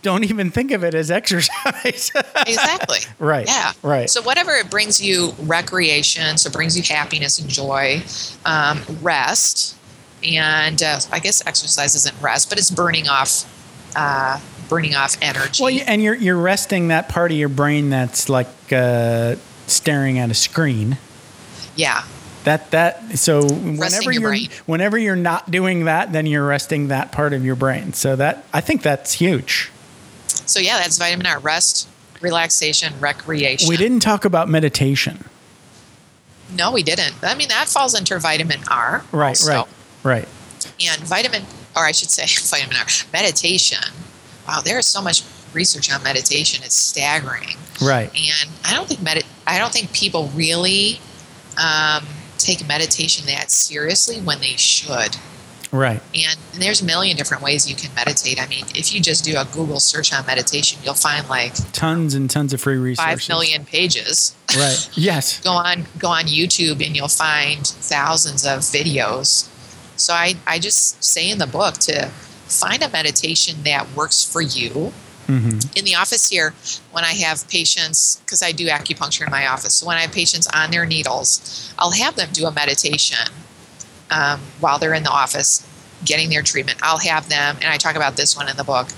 [0.02, 2.12] Don't even think of it as exercise.
[2.46, 2.98] exactly.
[3.18, 3.72] Right, Yeah.
[3.82, 4.08] right.
[4.08, 8.02] So whatever it brings you recreation, so brings you happiness and joy,
[8.44, 9.76] um, rest,
[10.22, 13.44] and uh, I guess exercise isn't rest, but it's burning off,
[13.96, 15.62] uh, burning off energy.
[15.62, 19.36] well, and you're you're resting that part of your brain that's like uh,
[19.66, 20.98] staring at a screen.
[21.76, 22.04] yeah.
[22.44, 24.48] That that so whenever your you're brain.
[24.66, 27.92] whenever you're not doing that, then you're resting that part of your brain.
[27.92, 29.70] So that I think that's huge.
[30.48, 31.88] So yeah, that's vitamin R: rest,
[32.20, 33.68] relaxation, recreation.
[33.68, 35.24] We didn't talk about meditation.
[36.56, 37.14] No, we didn't.
[37.22, 39.04] I mean, that falls into vitamin R.
[39.12, 39.52] Right, also.
[39.52, 39.66] right,
[40.02, 40.28] right.
[40.80, 41.42] And vitamin,
[41.76, 43.92] or I should say, vitamin R, meditation.
[44.46, 45.22] Wow, there is so much
[45.52, 46.62] research on meditation.
[46.64, 47.56] It's staggering.
[47.80, 48.10] Right.
[48.12, 51.00] and I don't think medit- I don't think people really
[51.62, 52.04] um,
[52.38, 55.16] take meditation that seriously when they should.
[55.70, 56.00] Right.
[56.14, 58.40] And, and there's a million different ways you can meditate.
[58.40, 62.14] I mean, if you just do a Google search on meditation, you'll find like Tons
[62.14, 63.26] and tons of free resources.
[63.26, 64.34] five million pages.
[64.56, 64.88] Right.
[64.94, 65.40] Yes.
[65.40, 69.48] Go on go on YouTube and you'll find thousands of videos.
[69.96, 72.06] So I, I just say in the book to
[72.46, 74.92] find a meditation that works for you
[75.26, 76.54] hmm in the office here
[76.92, 80.10] when i have patients because i do acupuncture in my office so when i have
[80.12, 83.28] patients on their needles i'll have them do a meditation
[84.10, 85.64] um, while they're in the office
[86.04, 88.88] getting their treatment i'll have them and i talk about this one in the book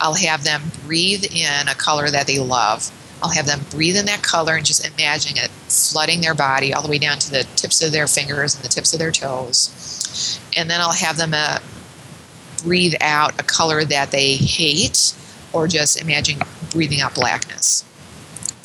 [0.00, 2.90] i'll have them breathe in a color that they love
[3.22, 6.82] i'll have them breathe in that color and just imagine it flooding their body all
[6.82, 10.38] the way down to the tips of their fingers and the tips of their toes
[10.56, 11.58] and then i'll have them uh,
[12.62, 15.14] breathe out a color that they hate
[15.52, 16.38] or just imagine
[16.70, 17.84] breathing out blackness.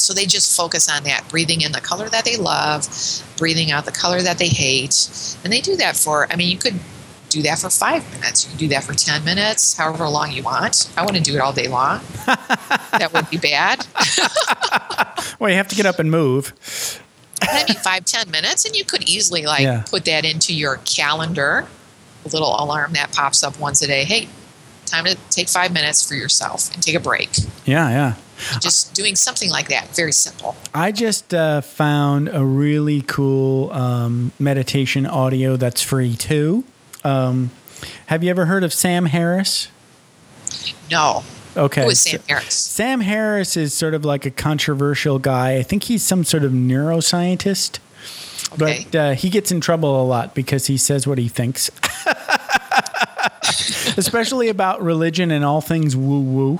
[0.05, 2.87] So they just focus on that, breathing in the color that they love,
[3.37, 5.09] breathing out the color that they hate.
[5.43, 6.75] And they do that for, I mean, you could
[7.29, 8.45] do that for five minutes.
[8.45, 10.89] You can do that for 10 minutes, however long you want.
[10.95, 12.01] I want to do it all day long.
[12.25, 13.85] that would be bad.
[15.37, 16.53] Well, you have to get up and move.
[17.41, 18.63] I mean, five, 10 minutes.
[18.65, 19.83] And you could easily like Yeah.
[19.89, 21.67] put that into your calendar,
[22.23, 24.05] a little alarm that pops up once a day.
[24.05, 24.29] Hey,
[24.85, 27.29] time to take five minutes for yourself and take a break.
[27.65, 28.13] Yeah, yeah.
[28.59, 30.55] Just doing something like that, very simple.
[30.73, 36.63] I just uh, found a really cool um, meditation audio that's free too.
[37.03, 37.51] Um,
[38.07, 39.69] have you ever heard of Sam Harris?
[40.91, 41.23] No.
[41.57, 41.83] Okay.
[41.83, 42.53] Who is Sam Harris?
[42.55, 45.55] Sam Harris is sort of like a controversial guy.
[45.55, 47.79] I think he's some sort of neuroscientist,
[48.53, 48.85] Okay.
[48.91, 51.69] but uh, he gets in trouble a lot because he says what he thinks,
[53.97, 56.59] especially about religion and all things woo woo.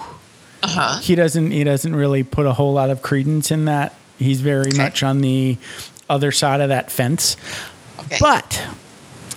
[0.66, 1.00] Uh huh.
[1.00, 1.52] He doesn't.
[1.52, 3.94] He doesn't really put a whole lot of credence in that.
[4.18, 4.78] He's very Okay.
[4.78, 5.58] much on the
[6.10, 7.38] other side of that fence.
[8.00, 8.18] Okay.
[8.20, 8.62] But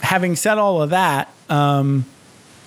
[0.00, 2.04] having said all of that, um,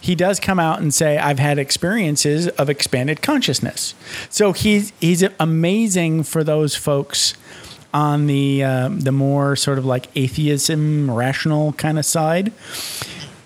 [0.01, 3.93] he does come out and say, "I've had experiences of expanded consciousness."
[4.29, 7.33] So he's he's amazing for those folks
[7.93, 12.51] on the um, the more sort of like atheism, rational kind of side.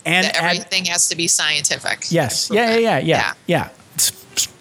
[0.06, 2.06] And that at- everything has to be scientific.
[2.12, 3.34] yes, yeah, yeah, yeah, yeah, Yeah.
[3.48, 3.70] yeah.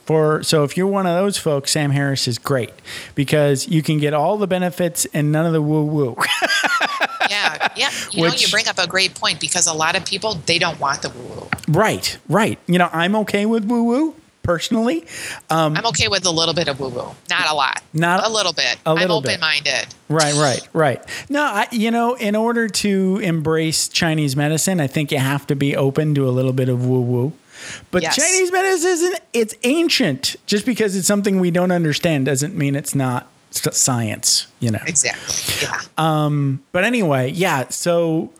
[0.06, 2.72] For so if you're one of those folks, Sam Harris is great
[3.14, 6.16] because you can get all the benefits and none of the woo woo.
[7.30, 7.90] Yeah, yeah.
[8.12, 10.78] You know, you bring up a great point because a lot of people they don't
[10.78, 11.48] want the woo woo.
[11.68, 12.58] right, right.
[12.66, 15.06] You know, I'm okay with woo woo personally.
[15.48, 18.30] Um, I'm okay with a little bit of woo woo, not a lot, Not- a
[18.30, 18.76] little bit.
[18.84, 19.86] a little I'm open minded.
[20.10, 21.26] Right, right, right.
[21.30, 25.56] No, I, you know, in order to embrace Chinese medicine, I think you have to
[25.56, 27.32] be open to a little bit of woo woo.
[27.90, 28.16] But Yes.
[28.16, 30.36] Chinese medicine isn't, it's ancient.
[30.46, 34.80] Just because it's something we don't understand doesn't mean it's not science, you know.
[34.86, 35.68] Exactly.
[35.68, 35.80] Yeah.
[36.72, 37.68] But anyway, yeah.
[37.68, 38.30] So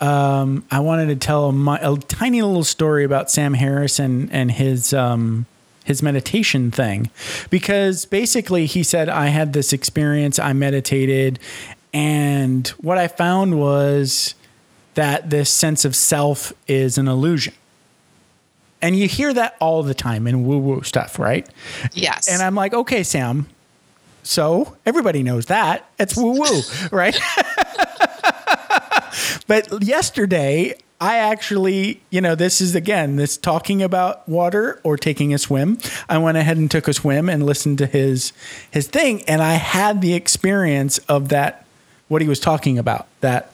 [0.00, 4.50] um, I wanted to tell a, a tiny little story about Sam Harris and and
[4.50, 5.46] his um,
[5.84, 7.10] his meditation thing,
[7.50, 10.38] because basically he said I had this experience.
[10.38, 11.38] I meditated,
[11.92, 14.34] and what I found was
[14.94, 17.54] that this sense of self is an illusion.
[18.82, 21.48] And you hear that all the time in woo woo stuff, right?
[21.92, 22.28] yes.
[22.28, 23.46] And I'm like, okay, Sam.
[24.24, 26.60] So everybody knows that it's woo woo,
[26.92, 27.16] right?
[29.46, 35.34] but yesterday, I actually, you know, this is again, this talking about water or taking
[35.34, 35.78] a swim.
[36.08, 38.32] I went ahead and took a swim and listened to his
[38.70, 41.66] his thing, and I had the experience of that,
[42.06, 43.08] what he was talking about.
[43.20, 43.50] That,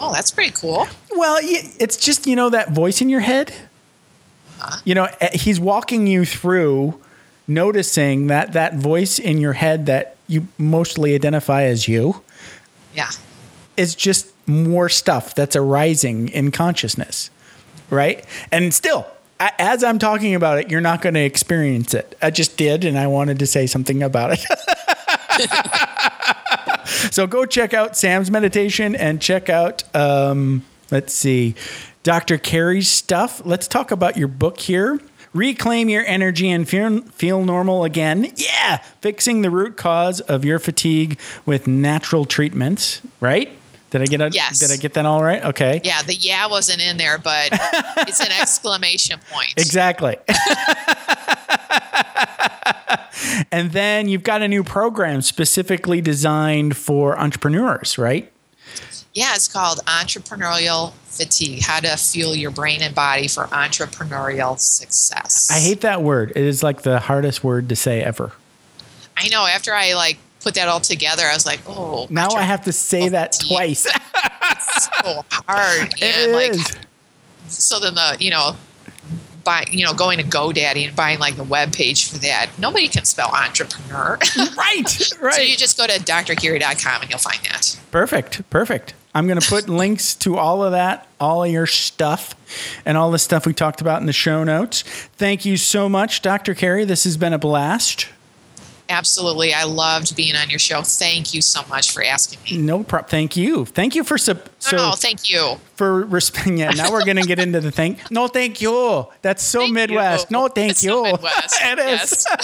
[0.00, 0.88] oh, that's pretty cool.
[1.12, 3.54] well, it's just you know that voice in your head.
[4.84, 7.00] You know, eh, he's walking you through
[7.46, 12.22] noticing that that voice in your head that you mostly identify as you
[12.94, 13.08] Yeah.
[13.76, 17.30] is just more stuff that's arising in consciousness,
[17.90, 18.24] right?
[18.52, 19.06] And still,
[19.40, 22.16] as I'm talking about it, you're not going to experience it.
[22.20, 24.40] I just did, and I wanted to say something about it.
[27.12, 31.54] so go check out Sam's meditation and check out, um, let's see,
[32.08, 32.38] Dr.
[32.38, 33.42] Carrie's stuff.
[33.44, 34.98] Let's talk about your book here.
[35.34, 38.32] Reclaim your energy and feel, feel normal again.
[38.34, 43.02] Yeah, fixing the root cause of your fatigue with natural treatments.
[43.20, 43.50] Right?
[43.90, 44.34] Did I get it?
[44.34, 44.58] Yes.
[44.58, 45.44] Did I get that all right?
[45.44, 45.82] Okay.
[45.84, 46.00] Yeah.
[46.00, 49.52] The yeah wasn't in there, but it's an exclamation point.
[49.58, 50.16] Exactly.
[53.52, 58.32] and then you've got a new program specifically designed for entrepreneurs, right?
[59.14, 65.50] Yeah, it's called Entrepreneurial Fatigue How to Fuel Your Brain and Body for Entrepreneurial Success.
[65.50, 66.32] I hate that word.
[66.36, 68.32] It is like the hardest word to say ever.
[69.16, 69.46] I know.
[69.46, 72.72] After I like put that all together, I was like, oh, Now I have to
[72.72, 73.48] say oh, that Fatigue.
[73.56, 73.82] twice.
[73.82, 75.92] so hard.
[75.94, 76.54] It And like,
[77.48, 78.56] so then the, you know,
[79.48, 82.50] buy, you know, going to GoDaddy and buying like the web page for that.
[82.58, 84.18] Nobody can spell entrepreneur.
[84.56, 84.84] right.
[85.20, 85.34] Right.
[85.34, 87.78] so you just go to drcarrie.com and you'll find that.
[87.90, 88.48] Perfect.
[88.50, 88.94] Perfect.
[89.14, 92.34] I'm going to put links to all of that, all of your stuff,
[92.84, 94.82] and all the stuff we talked about in the show notes.
[95.16, 96.54] Thank you so much, Dr.
[96.54, 96.84] Carrie.
[96.84, 98.08] This has been a blast.
[98.88, 99.52] Absolutely.
[99.52, 100.82] I loved being on your show.
[100.82, 102.62] Thank you so much for asking me.
[102.62, 103.10] No problem.
[103.10, 103.64] Thank you.
[103.66, 105.56] Thank you for sub- so oh, thank you.
[105.76, 106.48] for respect.
[106.48, 107.98] Yeah, now we're gonna get into the thing.
[108.10, 109.06] No, thank you.
[109.22, 110.30] That's so Thank Midwest.
[110.30, 110.36] you.
[110.36, 110.90] No, thank It's you.
[110.90, 111.54] so Midwest.
[111.62, 112.26] it is.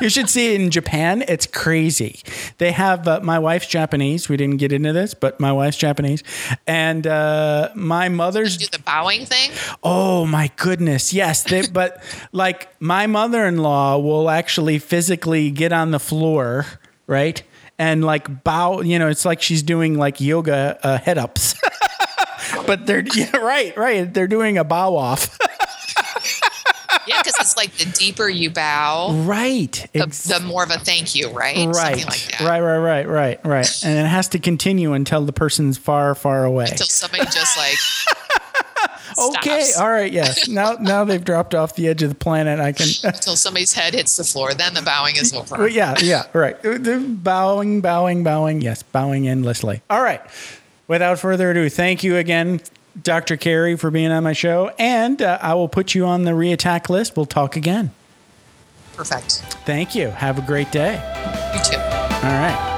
[0.00, 1.24] You should see it in Japan.
[1.28, 2.20] It's crazy.
[2.58, 4.28] They have uh, my wife's Japanese.
[4.28, 6.22] We didn't get into this, but my wife's Japanese,
[6.66, 9.50] and uh, my mother's Do the bowing thing.
[9.82, 11.12] Oh my goodness.
[11.14, 11.42] Yes.
[11.44, 16.66] They, but like my mother in law will actually physically get on the floor,
[17.06, 17.42] right?
[17.78, 21.54] And like bow, you know, it's like she's doing like yoga uh, head ups.
[22.66, 24.12] but they're, yeah, right, right.
[24.12, 25.38] They're doing a bow off.
[27.06, 29.72] Yeah, because it's like the deeper you bow, right.
[29.94, 31.66] the, the more of a thank you, right?
[31.66, 32.04] right.
[32.04, 32.40] Like that.
[32.42, 33.84] Right, right, right, right, right.
[33.84, 36.66] And it has to continue until the person's far, far away.
[36.70, 37.78] Until somebody just like
[39.18, 39.62] Okay.
[39.62, 39.78] stops.
[39.78, 40.12] All right.
[40.12, 40.48] Yes.
[40.48, 42.60] Now, now they've dropped off the edge of the planet.
[42.60, 42.86] I can.
[43.04, 45.66] Until somebody's head hits the floor, then the bowing is over.
[45.66, 46.56] Yeah, yeah, right.
[46.62, 48.60] Bowing, bowing, bowing.
[48.60, 49.82] Yes, bowing endlessly.
[49.90, 50.20] All right.
[50.86, 52.60] Without further ado, thank you again,
[53.02, 53.36] Dr.
[53.36, 54.70] Carrie, for being on my show.
[54.78, 57.16] And uh, I will put you on the reattack list.
[57.16, 57.90] We'll talk again.
[58.94, 59.42] Perfect.
[59.64, 60.08] Thank you.
[60.08, 60.94] Have a great day.
[61.54, 61.76] You too.
[61.76, 62.77] All right.